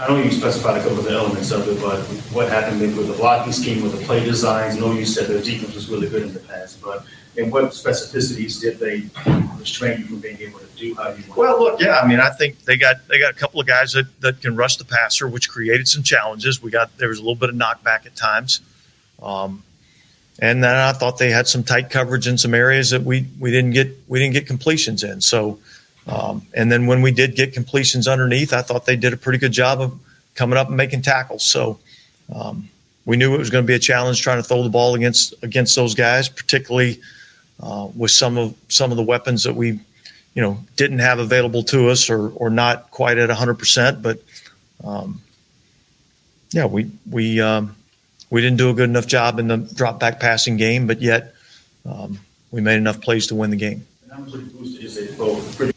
I 0.00 0.08
know 0.08 0.16
you 0.16 0.30
specified 0.30 0.78
a 0.78 0.82
couple 0.82 0.98
of 0.98 1.04
the 1.04 1.10
elements 1.10 1.50
of 1.50 1.68
it, 1.68 1.78
but 1.80 2.00
what 2.32 2.48
happened 2.48 2.80
maybe 2.80 2.94
with 2.94 3.08
the 3.08 3.14
blocking 3.14 3.52
scheme, 3.52 3.82
with 3.82 3.98
the 3.98 4.04
play 4.06 4.24
designs? 4.24 4.76
I 4.76 4.80
know 4.80 4.92
you 4.92 5.04
said 5.04 5.28
the 5.28 5.40
defense 5.40 5.74
was 5.74 5.90
really 5.90 6.08
good 6.08 6.22
in 6.22 6.32
the 6.32 6.40
past, 6.40 6.80
but 6.80 7.04
in 7.36 7.50
what 7.50 7.64
specificities 7.64 8.60
did 8.60 8.78
they 8.78 9.04
restrain 9.58 10.00
you 10.00 10.06
from 10.06 10.20
being 10.20 10.38
able 10.40 10.60
to 10.60 10.66
do 10.76 10.94
how 10.94 11.10
you 11.10 11.22
want? 11.28 11.36
Well, 11.36 11.60
look, 11.60 11.80
yeah, 11.80 11.98
I 11.98 12.06
mean, 12.06 12.20
I 12.20 12.30
think 12.30 12.64
they 12.64 12.76
got 12.76 13.06
they 13.08 13.18
got 13.18 13.32
a 13.32 13.36
couple 13.36 13.60
of 13.60 13.66
guys 13.66 13.92
that, 13.92 14.06
that 14.20 14.40
can 14.40 14.56
rush 14.56 14.76
the 14.76 14.84
passer, 14.84 15.28
which 15.28 15.50
created 15.50 15.88
some 15.88 16.02
challenges. 16.02 16.62
We 16.62 16.70
got 16.70 16.96
there 16.96 17.08
was 17.08 17.18
a 17.18 17.22
little 17.22 17.34
bit 17.34 17.50
of 17.50 17.54
knockback 17.54 18.06
at 18.06 18.16
times. 18.16 18.60
Um, 19.22 19.63
and 20.40 20.64
then 20.64 20.74
I 20.74 20.92
thought 20.92 21.18
they 21.18 21.30
had 21.30 21.46
some 21.46 21.62
tight 21.62 21.90
coverage 21.90 22.26
in 22.26 22.38
some 22.38 22.54
areas 22.54 22.90
that 22.90 23.02
we 23.02 23.26
we 23.38 23.50
didn't 23.50 23.70
get 23.70 23.96
we 24.08 24.18
didn't 24.18 24.34
get 24.34 24.46
completions 24.46 25.04
in. 25.04 25.20
So, 25.20 25.58
um, 26.06 26.46
and 26.54 26.70
then 26.72 26.86
when 26.86 27.02
we 27.02 27.12
did 27.12 27.36
get 27.36 27.52
completions 27.52 28.08
underneath, 28.08 28.52
I 28.52 28.62
thought 28.62 28.86
they 28.86 28.96
did 28.96 29.12
a 29.12 29.16
pretty 29.16 29.38
good 29.38 29.52
job 29.52 29.80
of 29.80 29.98
coming 30.34 30.58
up 30.58 30.68
and 30.68 30.76
making 30.76 31.02
tackles. 31.02 31.44
So, 31.44 31.78
um, 32.34 32.68
we 33.04 33.16
knew 33.16 33.34
it 33.34 33.38
was 33.38 33.50
going 33.50 33.64
to 33.64 33.66
be 33.66 33.74
a 33.74 33.78
challenge 33.78 34.22
trying 34.22 34.38
to 34.38 34.42
throw 34.42 34.62
the 34.62 34.70
ball 34.70 34.94
against 34.94 35.34
against 35.42 35.76
those 35.76 35.94
guys, 35.94 36.28
particularly 36.28 37.00
uh, 37.62 37.88
with 37.94 38.10
some 38.10 38.36
of 38.36 38.54
some 38.68 38.90
of 38.90 38.96
the 38.96 39.02
weapons 39.02 39.44
that 39.44 39.54
we, 39.54 39.78
you 40.34 40.42
know, 40.42 40.58
didn't 40.76 40.98
have 40.98 41.20
available 41.20 41.62
to 41.64 41.90
us 41.90 42.10
or 42.10 42.30
or 42.30 42.50
not 42.50 42.90
quite 42.90 43.18
at 43.18 43.30
hundred 43.30 43.58
percent. 43.58 44.02
But 44.02 44.20
um, 44.82 45.20
yeah, 46.50 46.66
we 46.66 46.90
we 47.08 47.40
um, 47.40 47.76
we 48.34 48.40
didn't 48.40 48.56
do 48.56 48.68
a 48.68 48.74
good 48.74 48.90
enough 48.90 49.06
job 49.06 49.38
in 49.38 49.46
the 49.46 49.58
drop 49.58 50.00
back 50.00 50.18
passing 50.18 50.56
game, 50.56 50.88
but 50.88 51.00
yet 51.00 51.36
um, 51.86 52.18
we 52.50 52.60
made 52.60 52.74
enough 52.74 53.00
plays 53.00 53.28
to 53.28 53.34
win 53.36 53.50
the 53.50 53.56
game. 53.56 53.86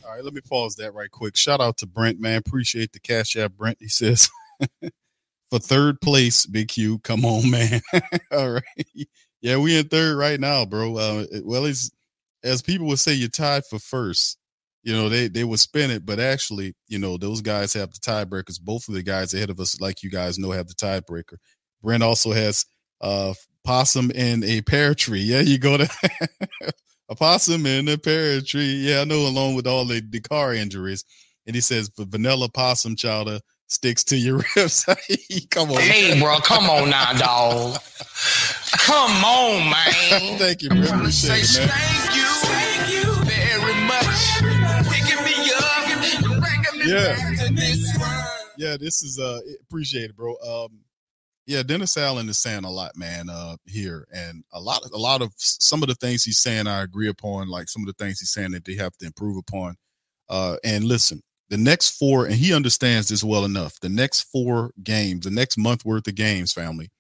All 0.04 0.16
right, 0.16 0.24
let 0.24 0.34
me 0.34 0.42
pause 0.42 0.76
that 0.78 0.96
right 0.96 1.12
quick. 1.12 1.38
Shout 1.38 1.62
out 1.62 1.78
to 1.78 1.86
Brent, 1.86 2.20
man. 2.20 2.40
Appreciate 2.40 2.94
the 2.94 3.00
cash 3.00 3.36
app, 3.36 3.52
Brent. 3.52 3.78
He 3.80 3.90
says 3.90 4.32
for 5.52 5.60
third 5.60 6.02
place, 6.02 6.48
Big 6.48 6.70
Q. 6.70 6.98
Come 7.04 7.26
on, 7.26 7.48
man. 7.52 7.80
All 8.32 8.50
right. 8.50 9.08
Yeah, 9.40 9.58
we 9.58 9.78
in 9.78 9.88
third 9.88 10.18
right 10.18 10.40
now, 10.40 10.66
bro. 10.66 10.98
Uh, 10.98 11.26
well, 11.44 11.66
it's 11.66 11.92
as 12.44 12.64
people 12.64 12.88
would 12.88 12.98
say, 12.98 13.14
you're 13.14 13.30
tied 13.30 13.68
for 13.68 13.78
first. 13.78 14.40
You 14.82 14.94
know, 14.94 15.10
they 15.10 15.28
they 15.28 15.44
would 15.44 15.60
spin 15.60 15.92
it, 15.92 16.08
but 16.08 16.20
actually, 16.20 16.74
you 16.88 16.98
know, 16.98 17.18
those 17.18 17.42
guys 17.42 17.74
have 17.74 17.92
the 17.92 18.00
tiebreakers. 18.00 18.60
Both 18.60 18.88
of 18.88 18.96
the 18.96 19.04
guys 19.04 19.36
ahead 19.36 19.52
of 19.52 19.60
us, 19.60 19.80
like 19.80 20.02
you 20.02 20.10
guys 20.10 20.40
know, 20.40 20.50
have 20.50 20.68
the 20.68 20.74
tiebreaker. 20.74 21.38
Brent 21.82 22.04
also 22.04 22.32
has 22.32 22.66
a 23.02 23.36
possum 23.64 24.12
in 24.12 24.44
a 24.44 24.62
pear 24.62 24.94
tree. 24.96 25.22
Yeah, 25.22 25.42
you 25.42 25.58
go 25.60 25.78
to 25.78 25.90
a 27.10 27.16
possum 27.16 27.66
in 27.66 27.88
a 27.88 27.98
pear 27.98 28.42
tree. 28.42 28.88
Yeah, 28.90 29.02
I 29.02 29.04
know, 29.06 29.28
along 29.28 29.56
with 29.56 29.68
all 29.68 29.86
the, 29.86 30.02
the 30.08 30.20
Carr 30.20 30.54
injuries. 30.54 31.04
And 31.46 31.56
he 31.56 31.62
says, 31.62 31.90
for 31.96 32.06
vanilla 32.06 32.50
possum 32.50 32.96
chowder 32.96 33.40
sticks 33.68 34.04
to 34.06 34.18
your 34.18 34.38
ribs. 34.56 34.86
come 35.50 35.72
on. 35.72 35.80
Hey, 35.82 36.20
bro, 36.20 36.40
come 36.40 36.70
on 36.70 36.90
now, 36.90 37.14
dog. 37.14 37.80
Come 38.72 39.24
on, 39.24 39.70
man. 39.70 40.38
Thank 40.38 40.62
you, 40.64 40.70
bro. 40.70 40.80
Appreciate 40.82 41.44
it, 41.44 41.60
man. 41.60 41.70
thank 41.70 42.16
you, 42.16 42.26
thank 42.48 42.92
you 42.92 43.14
very 43.26 43.86
much. 43.86 44.88
Picking 44.92 45.24
me 45.24 45.52
up 45.56 45.88
and 45.88 46.42
bringing 46.42 46.86
me 46.86 46.92
Yeah. 46.92 47.16
back 47.16 47.48
to 47.48 47.54
this 47.54 47.98
world. 48.00 48.24
Yeah, 48.58 48.76
this 48.80 49.04
is 49.04 49.20
uh 49.20 49.40
appreciate 49.62 50.10
it, 50.10 50.16
bro. 50.16 50.32
Um 50.38 50.80
yeah, 51.48 51.64
Dennis 51.64 51.98
Allen 51.98 52.30
is 52.30 52.38
saying 52.38 52.66
a 52.66 52.70
lot, 52.70 52.96
man, 52.96 53.30
uh 53.30 53.56
here. 53.66 54.08
And 54.14 54.44
a 54.54 54.60
lot 54.60 54.86
of 54.86 54.92
a 54.92 54.98
lot 54.98 55.22
of 55.22 55.32
some 55.38 55.82
of 55.82 55.90
the 55.90 55.96
things 55.96 56.24
he's 56.24 56.40
saying 56.40 56.68
I 56.68 56.84
agree 56.84 57.08
upon, 57.10 57.48
like 57.48 57.70
some 57.70 57.82
of 57.82 57.88
the 57.88 58.04
things 58.04 58.20
he's 58.20 58.32
saying 58.32 58.52
that 58.52 58.66
they 58.66 58.76
have 58.76 58.96
to 58.98 59.06
improve 59.08 59.38
upon. 59.38 59.76
Uh 60.30 60.58
and 60.64 60.84
listen, 60.84 61.24
the 61.50 61.58
next 61.58 61.98
four, 61.98 62.26
and 62.26 62.36
he 62.36 62.54
understands 62.54 63.08
this 63.08 63.24
well 63.24 63.46
enough. 63.46 63.80
The 63.80 63.90
next 63.90 64.24
four 64.24 64.72
games, 64.84 65.26
the 65.26 65.32
next 65.32 65.58
month 65.58 65.86
worth 65.86 66.08
of 66.08 66.16
games, 66.16 66.52
family, 66.52 66.92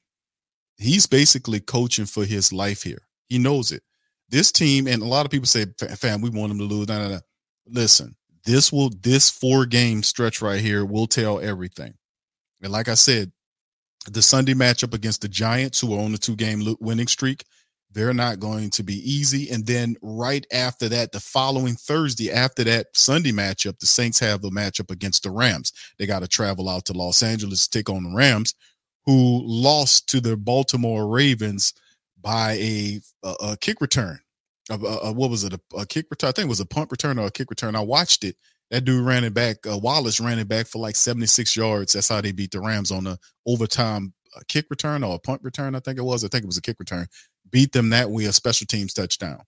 he's 0.77 1.05
basically 1.05 1.59
coaching 1.59 2.05
for 2.05 2.23
his 2.25 2.53
life 2.53 2.83
here. 2.83 3.01
He 3.27 3.37
knows 3.39 3.71
it. 3.71 3.83
This 4.29 4.51
team, 4.51 4.87
and 4.87 5.01
a 5.01 5.05
lot 5.05 5.25
of 5.25 5.31
people 5.31 5.47
say, 5.47 5.65
fam, 5.95 6.21
we 6.21 6.29
want 6.29 6.51
him 6.51 6.59
to 6.59 6.63
lose. 6.63 6.87
Nah, 6.87 6.99
nah, 6.99 7.07
nah. 7.09 7.19
Listen, 7.67 8.15
this 8.45 8.71
will 8.71 8.91
this 9.01 9.29
four 9.29 9.65
game 9.65 10.03
stretch 10.03 10.41
right 10.41 10.61
here 10.61 10.85
will 10.85 11.07
tell 11.07 11.39
everything. 11.39 11.93
And 12.61 12.71
like 12.71 12.87
I 12.87 12.93
said, 12.95 13.31
the 14.13 14.21
Sunday 14.21 14.53
matchup 14.53 14.93
against 14.93 15.21
the 15.21 15.27
Giants, 15.27 15.79
who 15.79 15.93
are 15.93 15.99
on 16.03 16.11
the 16.11 16.17
two 16.17 16.35
game 16.35 16.63
winning 16.79 17.07
streak, 17.07 17.43
they're 17.91 18.13
not 18.13 18.39
going 18.39 18.69
to 18.71 18.83
be 18.83 18.95
easy. 19.09 19.49
And 19.49 19.65
then 19.65 19.95
right 20.01 20.45
after 20.51 20.87
that, 20.89 21.11
the 21.11 21.19
following 21.19 21.75
Thursday, 21.75 22.31
after 22.31 22.63
that 22.65 22.87
Sunday 22.93 23.31
matchup, 23.31 23.79
the 23.79 23.85
Saints 23.85 24.19
have 24.19 24.41
the 24.41 24.49
matchup 24.49 24.91
against 24.91 25.23
the 25.23 25.31
Rams. 25.31 25.71
They 25.97 26.05
got 26.05 26.19
to 26.19 26.27
travel 26.27 26.69
out 26.69 26.85
to 26.85 26.93
Los 26.93 27.23
Angeles 27.23 27.67
to 27.67 27.77
take 27.79 27.89
on 27.89 28.03
the 28.03 28.15
Rams, 28.15 28.53
who 29.05 29.41
lost 29.45 30.09
to 30.09 30.19
the 30.21 30.35
Baltimore 30.37 31.07
Ravens 31.07 31.73
by 32.21 32.53
a, 32.53 32.99
a, 33.23 33.35
a 33.51 33.57
kick 33.57 33.81
return. 33.81 34.19
A, 34.69 34.75
a- 34.75 34.97
a- 35.09 35.13
what 35.13 35.29
was 35.29 35.43
it? 35.45 35.53
A, 35.53 35.59
a 35.77 35.85
kick 35.85 36.07
return? 36.11 36.27
I 36.27 36.31
think 36.33 36.45
it 36.47 36.49
was 36.49 36.59
a 36.59 36.65
punt 36.65 36.91
return 36.91 37.17
or 37.17 37.27
a 37.27 37.31
kick 37.31 37.49
return. 37.49 37.75
I 37.75 37.81
watched 37.81 38.23
it. 38.25 38.35
That 38.69 38.83
dude 38.83 39.05
ran 39.05 39.23
it 39.23 39.33
back. 39.33 39.65
Uh, 39.65 39.77
Wallace 39.77 40.19
ran 40.19 40.39
it 40.39 40.47
back 40.47 40.67
for 40.67 40.79
like 40.79 40.95
76 40.95 41.55
yards. 41.55 41.93
That's 41.93 42.09
how 42.09 42.19
they 42.19 42.33
beat 42.33 42.51
the 42.51 42.59
Rams 42.59 42.91
on 42.91 43.07
a 43.07 43.17
overtime 43.45 44.13
kick 44.47 44.67
return 44.69 45.03
or 45.03 45.15
a 45.15 45.19
punt 45.19 45.41
return. 45.43 45.75
I 45.75 45.79
think 45.79 45.97
it 45.97 46.03
was. 46.03 46.23
I 46.23 46.27
think 46.27 46.43
it 46.43 46.47
was 46.47 46.57
a 46.57 46.61
kick 46.61 46.79
return. 46.79 47.07
Beat 47.49 47.71
them 47.71 47.89
that 47.89 48.09
way, 48.09 48.25
a 48.25 48.33
special 48.33 48.67
teams 48.67 48.93
touchdown. 48.93 49.41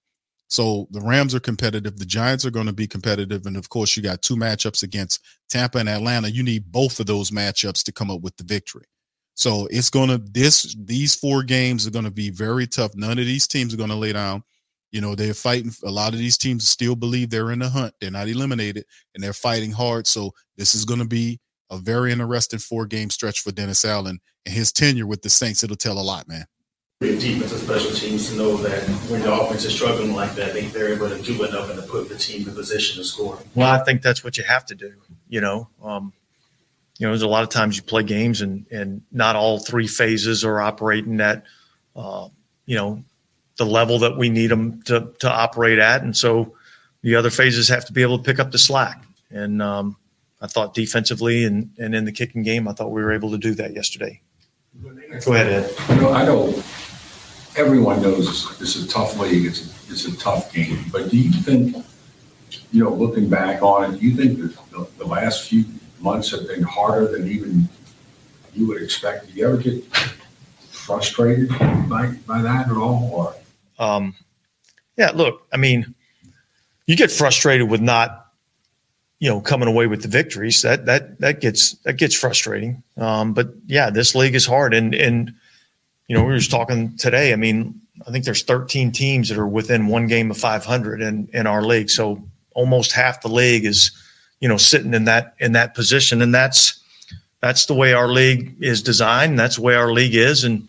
So 0.48 0.88
the 0.90 1.02
Rams 1.02 1.36
are 1.36 1.40
competitive. 1.40 1.98
The 1.98 2.06
Giants 2.06 2.44
are 2.46 2.52
going 2.52 2.66
to 2.66 2.74
be 2.74 2.88
competitive. 2.88 3.46
And 3.46 3.56
of 3.56 3.70
course, 3.70 3.96
you 3.96 4.02
got 4.02 4.22
two 4.22 4.36
matchups 4.36 4.82
against 4.82 5.24
Tampa 5.48 5.78
and 5.78 5.90
Atlanta. 5.90 6.32
You 6.32 6.44
need 6.44 6.72
both 6.72 7.00
of 7.00 7.06
those 7.06 7.30
matchups 7.30 7.84
to 7.84 7.92
come 7.92 8.10
up 8.10 8.22
with 8.22 8.36
the 8.38 8.44
victory. 8.44 8.86
So 9.36 9.68
it's 9.70 9.92
going 9.92 10.10
to, 10.10 10.18
this, 10.18 10.76
these 10.80 11.16
four 11.16 11.44
games 11.44 11.86
are 11.86 11.92
going 11.92 12.06
to 12.06 12.12
be 12.12 12.30
very 12.30 12.66
tough. 12.66 12.96
None 12.96 13.20
of 13.20 13.26
these 13.26 13.48
teams 13.48 13.74
are 13.74 13.78
going 13.78 13.90
to 13.90 13.96
lay 13.96 14.12
down. 14.12 14.44
You 14.92 15.02
know, 15.02 15.16
they're 15.16 15.34
fighting. 15.34 15.72
A 15.84 15.92
lot 15.92 16.14
of 16.14 16.20
these 16.20 16.38
teams 16.38 16.68
still 16.68 16.96
believe 16.96 17.30
they're 17.30 17.52
in 17.52 17.60
the 17.60 17.70
hunt. 17.70 17.94
They're 18.00 18.12
not 18.12 18.28
eliminated 18.28 18.86
and 19.14 19.24
they're 19.24 19.34
fighting 19.34 19.72
hard. 19.72 20.08
So 20.08 20.34
this 20.58 20.74
is 20.74 20.86
going 20.86 21.00
to 21.00 21.08
be 21.08 21.40
a 21.70 21.78
very 21.78 22.12
interesting 22.12 22.60
four 22.60 22.86
game 22.86 23.10
stretch 23.10 23.42
for 23.42 23.52
Dennis 23.52 23.86
Allen 23.86 24.20
and 24.46 24.56
his 24.56 24.72
tenure 24.72 25.06
with 25.06 25.22
the 25.22 25.30
Saints. 25.30 25.64
It'll 25.64 25.76
tell 25.76 26.00
a 26.00 26.02
lot, 26.02 26.28
man. 26.28 26.46
defense 27.00 27.52
and 27.52 27.62
special 27.62 27.92
teams 27.92 28.30
to 28.30 28.36
know 28.36 28.58
that 28.58 28.84
when 29.10 29.22
the 29.22 29.32
offense 29.32 29.66
is 29.66 29.76
struggling 29.76 30.14
like 30.14 30.34
that, 30.36 30.54
they, 30.54 30.66
they're 30.68 30.94
able 30.94 31.10
to 31.10 31.22
do 31.22 31.44
enough 31.44 31.70
and 31.70 31.80
to 31.80 31.88
put 31.88 32.10
the 32.10 32.16
team 32.16 32.48
in 32.48 32.56
position 32.56 32.98
to 32.98 33.04
score. 33.04 33.38
Well, 33.56 33.72
I 33.72 33.84
think 33.84 34.02
that's 34.02 34.24
what 34.24 34.38
you 34.38 34.44
have 34.44 34.66
to 34.66 34.76
do. 34.76 34.94
You 35.28 35.42
know, 35.42 35.70
um, 35.84 36.12
you 36.98 37.06
know, 37.06 37.12
there's 37.12 37.22
a 37.22 37.28
lot 37.28 37.44
of 37.44 37.50
times 37.50 37.78
you 37.78 37.84
play 37.84 38.04
games 38.04 38.42
and 38.42 38.66
and 38.72 39.04
not 39.12 39.36
all 39.36 39.60
three 39.60 39.88
phases 39.88 40.44
are 40.44 40.60
operating 40.60 41.22
at, 41.22 41.44
uh, 41.96 42.28
you 42.66 42.76
know, 42.76 43.04
the 43.60 43.66
level 43.66 44.00
that 44.00 44.18
we 44.18 44.30
need 44.30 44.48
them 44.48 44.82
to 44.84 45.14
to 45.20 45.30
operate 45.30 45.78
at, 45.78 46.02
and 46.02 46.18
so 46.18 46.56
the 47.04 47.16
other 47.16 47.30
phases 47.30 47.70
have 47.70 47.86
to 47.86 47.94
be 47.94 48.02
able 48.02 48.18
to 48.18 48.24
pick 48.24 48.40
up 48.40 48.52
the 48.52 48.58
slack. 48.58 49.06
And 49.30 49.62
um, 49.62 49.98
I 50.42 50.48
thought 50.48 50.74
defensively 50.74 51.44
and 51.44 51.70
and 51.78 51.94
in 51.94 52.06
the 52.06 52.12
kicking 52.12 52.42
game, 52.42 52.68
I 52.68 52.74
thought 52.74 52.90
we 52.90 53.04
were 53.04 53.14
able 53.14 53.30
to 53.32 53.38
do 53.38 53.54
that 53.56 53.74
yesterday. 53.74 54.22
Go 55.26 55.34
ahead, 55.34 55.48
Ed. 55.48 55.76
You 55.90 56.02
know, 56.02 56.14
I 56.14 56.24
know 56.26 56.64
everyone 57.58 58.02
knows 58.02 58.62
it's, 58.62 58.76
a 58.78 58.88
tough 58.88 59.20
league, 59.20 59.46
it's, 59.46 59.90
it's 59.90 60.06
a 60.06 60.16
tough 60.18 60.54
game, 60.54 60.86
but 60.92 61.10
do 61.10 61.18
you 61.18 61.32
think, 61.32 61.76
you 62.72 62.84
know, 62.84 62.94
looking 62.94 63.30
back 63.30 63.62
on 63.62 63.92
it, 63.92 64.00
do 64.00 64.08
you 64.08 64.16
think 64.16 64.40
the, 64.40 64.88
the 64.98 65.06
last 65.06 65.50
few 65.50 65.66
months 66.00 66.32
have 66.32 66.48
been 66.48 66.64
harder 66.64 67.08
than 67.08 67.28
even 67.28 67.68
you 68.54 68.68
would 68.68 68.82
expect? 68.82 69.28
Do 69.28 69.34
you 69.34 69.46
ever 69.46 69.58
get 69.58 69.84
frustrated 70.70 71.50
by, 71.90 72.16
by 72.26 72.42
that 72.42 72.70
at 72.70 72.78
all, 72.78 73.10
or? 73.14 73.36
Um, 73.80 74.16
yeah, 74.98 75.12
look, 75.12 75.48
I 75.52 75.58
mean, 75.58 75.96
you 76.86 76.96
get 76.96 77.12
frustrated 77.12 77.70
with 77.70 77.82
not, 77.82 78.28
you 79.20 79.30
know, 79.30 79.42
coming 79.42 79.68
away 79.68 79.88
with 79.88 80.02
the 80.02 80.08
victories. 80.08 80.62
That 80.62 80.86
that 80.86 81.20
that 81.22 81.42
gets 81.42 81.74
that 81.84 81.94
gets 81.94 82.16
frustrating. 82.16 82.84
Um, 82.98 83.34
but 83.34 83.54
yeah, 83.66 83.90
this 83.90 84.14
league 84.16 84.36
is 84.36 84.46
hard, 84.46 84.74
and 84.74 84.94
and 84.94 85.34
you 86.08 86.16
know, 86.16 86.24
we 86.24 86.32
were 86.32 86.38
just 86.38 86.52
talking 86.52 86.98
today. 86.98 87.32
I 87.32 87.36
mean, 87.36 87.82
I 88.08 88.12
think 88.12 88.26
there's 88.26 88.44
13 88.44 88.92
teams 88.92 89.30
that 89.30 89.38
are 89.38 89.48
within 89.48 89.88
one 89.88 90.08
game 90.08 90.32
of 90.32 90.38
500 90.38 91.02
in 91.02 91.30
in 91.34 91.48
our 91.48 91.64
league. 91.64 91.90
So 91.90 92.24
almost 92.52 92.92
half 92.92 93.22
the 93.22 93.30
league 93.30 93.66
is, 93.66 93.92
you 94.40 94.50
know, 94.50 94.58
sitting 94.58 94.94
in 94.94 95.06
that 95.06 95.36
in 95.40 95.54
that 95.54 95.76
position, 95.76 96.22
and 96.22 96.34
that's 96.34 96.82
that's 97.42 97.68
the 97.68 97.74
way 97.74 97.94
our 97.94 98.10
league 98.10 98.56
is 98.62 98.82
designed. 98.82 99.40
That's 99.40 99.56
the 99.56 99.62
way 99.62 99.76
our 99.76 99.94
league 99.94 100.16
is, 100.16 100.44
and 100.44 100.68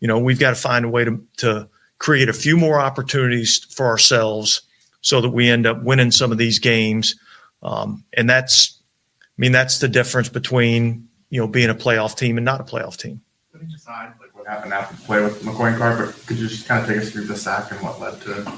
you 0.00 0.08
know, 0.08 0.18
we've 0.18 0.40
got 0.40 0.50
to 0.50 0.56
find 0.56 0.84
a 0.84 0.88
way 0.88 1.04
to 1.04 1.22
to 1.38 1.68
create 1.98 2.28
a 2.28 2.32
few 2.32 2.56
more 2.56 2.78
opportunities 2.78 3.64
for 3.64 3.86
ourselves 3.86 4.62
so 5.00 5.20
that 5.20 5.30
we 5.30 5.48
end 5.48 5.66
up 5.66 5.82
winning 5.82 6.10
some 6.10 6.32
of 6.32 6.38
these 6.38 6.58
games. 6.58 7.16
Um, 7.62 8.04
and 8.16 8.28
that's, 8.30 8.80
I 9.22 9.34
mean, 9.36 9.52
that's 9.52 9.78
the 9.78 9.88
difference 9.88 10.28
between, 10.28 11.08
you 11.30 11.40
know, 11.40 11.48
being 11.48 11.70
a 11.70 11.74
playoff 11.74 12.16
team 12.16 12.38
and 12.38 12.44
not 12.44 12.60
a 12.60 12.64
playoff 12.64 12.96
team. 12.96 13.20
Putting 13.52 13.70
aside 13.72 14.12
like 14.20 14.36
what 14.36 14.46
happened 14.46 14.72
after 14.72 14.96
the 14.96 15.02
play 15.02 15.22
with 15.22 15.42
McCoy 15.42 15.68
and 15.68 15.78
Carr, 15.78 16.06
but 16.06 16.26
could 16.26 16.38
you 16.38 16.46
just 16.46 16.68
kind 16.68 16.82
of 16.82 16.88
take 16.88 16.98
us 16.98 17.10
through 17.10 17.24
the 17.24 17.36
sack 17.36 17.70
and 17.72 17.80
what 17.80 18.00
led 18.00 18.20
to? 18.22 18.52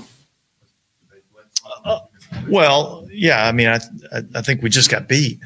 Well, 2.49 3.09
yeah, 3.11 3.47
I 3.47 3.53
mean, 3.53 3.69
I, 3.69 3.81
I, 4.13 4.23
I 4.37 4.43
think 4.43 4.63
we 4.63 4.71
just 4.71 4.91
got 4.91 5.09
beat, 5.09 5.41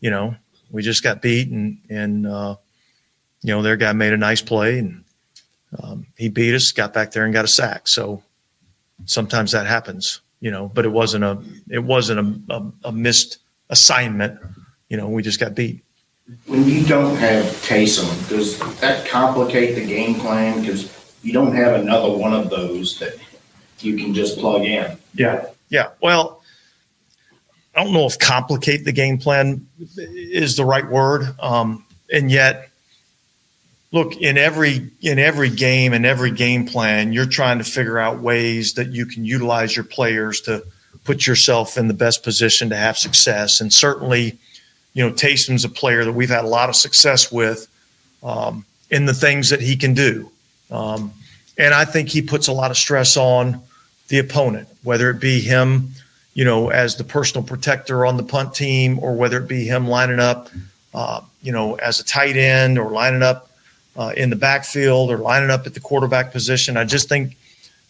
you 0.00 0.10
know, 0.10 0.36
we 0.70 0.82
just 0.82 1.02
got 1.02 1.20
beat 1.20 1.48
and, 1.48 1.78
and, 1.88 2.26
uh, 2.26 2.56
you 3.42 3.54
know, 3.54 3.62
their 3.62 3.76
guy 3.76 3.92
made 3.92 4.12
a 4.12 4.16
nice 4.16 4.42
play 4.42 4.78
and, 4.78 5.04
um, 5.82 6.06
he 6.16 6.28
beat 6.28 6.54
us, 6.54 6.72
got 6.72 6.92
back 6.92 7.12
there 7.12 7.24
and 7.24 7.32
got 7.32 7.44
a 7.44 7.48
sack. 7.48 7.88
So 7.88 8.22
sometimes 9.04 9.52
that 9.52 9.66
happens, 9.66 10.20
you 10.40 10.50
know, 10.50 10.70
but 10.72 10.84
it 10.84 10.90
wasn't 10.90 11.24
a, 11.24 11.42
it 11.70 11.84
wasn't 11.84 12.20
a, 12.50 12.54
a, 12.54 12.72
a 12.84 12.92
missed 12.92 13.38
assignment. 13.68 14.40
You 14.88 14.96
know, 14.96 15.08
we 15.08 15.22
just 15.22 15.40
got 15.40 15.54
beat. 15.54 15.82
When 16.46 16.64
you 16.64 16.84
don't 16.84 17.16
have 17.16 17.44
Taysom, 17.62 18.28
does 18.28 18.58
that 18.80 19.06
complicate 19.08 19.74
the 19.74 19.86
game 19.86 20.16
plan? 20.16 20.60
Because 20.60 20.94
you 21.22 21.32
don't 21.32 21.54
have 21.54 21.80
another 21.80 22.10
one 22.12 22.34
of 22.34 22.50
those 22.50 22.98
that 22.98 23.14
you 23.80 23.96
can 23.96 24.14
just 24.14 24.38
plug 24.38 24.62
in. 24.62 24.96
Yeah. 25.14 25.46
Yeah. 25.68 25.90
Well, 26.02 26.42
I 27.74 27.84
don't 27.84 27.92
know 27.92 28.06
if 28.06 28.18
complicate 28.18 28.84
the 28.84 28.92
game 28.92 29.18
plan 29.18 29.66
is 29.96 30.56
the 30.56 30.64
right 30.64 30.88
word. 30.88 31.34
Um, 31.40 31.84
and 32.12 32.30
yet, 32.30 32.67
look 33.92 34.16
in 34.16 34.36
every 34.36 34.90
in 35.00 35.18
every 35.18 35.50
game 35.50 35.92
and 35.92 36.04
every 36.04 36.30
game 36.30 36.66
plan, 36.66 37.12
you're 37.12 37.26
trying 37.26 37.58
to 37.58 37.64
figure 37.64 37.98
out 37.98 38.20
ways 38.20 38.74
that 38.74 38.88
you 38.88 39.06
can 39.06 39.24
utilize 39.24 39.74
your 39.74 39.84
players 39.84 40.40
to 40.42 40.64
put 41.04 41.26
yourself 41.26 41.78
in 41.78 41.88
the 41.88 41.94
best 41.94 42.22
position 42.22 42.68
to 42.68 42.76
have 42.76 42.98
success. 42.98 43.60
And 43.60 43.72
certainly, 43.72 44.36
you 44.92 45.06
know, 45.06 45.14
Taysom's 45.14 45.64
a 45.64 45.68
player 45.68 46.04
that 46.04 46.12
we've 46.12 46.28
had 46.28 46.44
a 46.44 46.48
lot 46.48 46.68
of 46.68 46.76
success 46.76 47.32
with 47.32 47.66
um, 48.22 48.64
in 48.90 49.06
the 49.06 49.14
things 49.14 49.50
that 49.50 49.60
he 49.60 49.76
can 49.76 49.94
do. 49.94 50.30
Um, 50.70 51.12
and 51.56 51.72
I 51.72 51.84
think 51.84 52.08
he 52.08 52.22
puts 52.22 52.48
a 52.48 52.52
lot 52.52 52.70
of 52.70 52.76
stress 52.76 53.16
on 53.16 53.62
the 54.08 54.18
opponent, 54.18 54.68
whether 54.82 55.10
it 55.10 55.20
be 55.20 55.40
him, 55.40 55.90
you 56.34 56.44
know, 56.44 56.68
as 56.68 56.96
the 56.96 57.04
personal 57.04 57.42
protector 57.42 58.06
on 58.06 58.16
the 58.16 58.22
punt 58.22 58.54
team, 58.54 58.98
or 59.00 59.14
whether 59.14 59.38
it 59.38 59.48
be 59.48 59.64
him 59.64 59.88
lining 59.88 60.20
up, 60.20 60.50
uh, 60.94 61.20
you 61.42 61.52
know, 61.52 61.74
as 61.76 62.00
a 62.00 62.04
tight 62.04 62.36
end 62.36 62.78
or 62.78 62.90
lining 62.90 63.22
up 63.22 63.47
uh, 63.96 64.12
in 64.16 64.30
the 64.30 64.36
backfield 64.36 65.10
or 65.10 65.18
lining 65.18 65.50
up 65.50 65.66
at 65.66 65.74
the 65.74 65.80
quarterback 65.80 66.32
position. 66.32 66.76
I 66.76 66.84
just 66.84 67.08
think, 67.08 67.36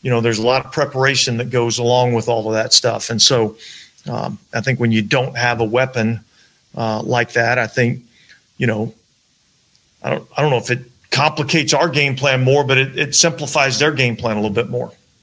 you 0.03 0.11
know, 0.11 0.21
there's 0.21 0.39
a 0.39 0.47
lot 0.47 0.65
of 0.65 0.73
preparation 0.73 1.37
that 1.39 1.51
goes 1.51 1.79
along 1.79 2.15
with 2.15 2.29
all 2.29 2.47
of 2.47 2.55
that 2.55 2.73
stuff. 2.73 3.11
And 3.11 3.21
so 3.21 3.57
um, 4.09 4.39
I 4.55 4.61
think 4.61 4.81
when 4.81 4.93
you 4.93 5.03
don't 5.03 5.37
have 5.37 5.61
a 5.61 5.65
weapon 5.65 6.21
uh, 6.77 7.03
like 7.03 7.33
that, 7.33 7.59
I 7.59 7.67
think, 7.67 8.03
you 8.57 8.67
know, 8.67 8.95
I 10.03 10.11
don't, 10.11 10.29
I 10.37 10.43
don't 10.43 10.51
know 10.51 10.59
if 10.59 10.71
it 10.71 10.81
complicates 11.11 11.75
our 11.75 11.89
game 11.89 12.17
plan 12.17 12.43
more, 12.43 12.65
but 12.65 12.79
it, 12.79 12.99
it 12.99 13.15
simplifies 13.15 13.79
their 13.79 13.93
game 13.93 14.17
plan 14.17 14.37
a 14.37 14.41
little 14.41 14.55
bit 14.55 14.69
more. 14.69 14.93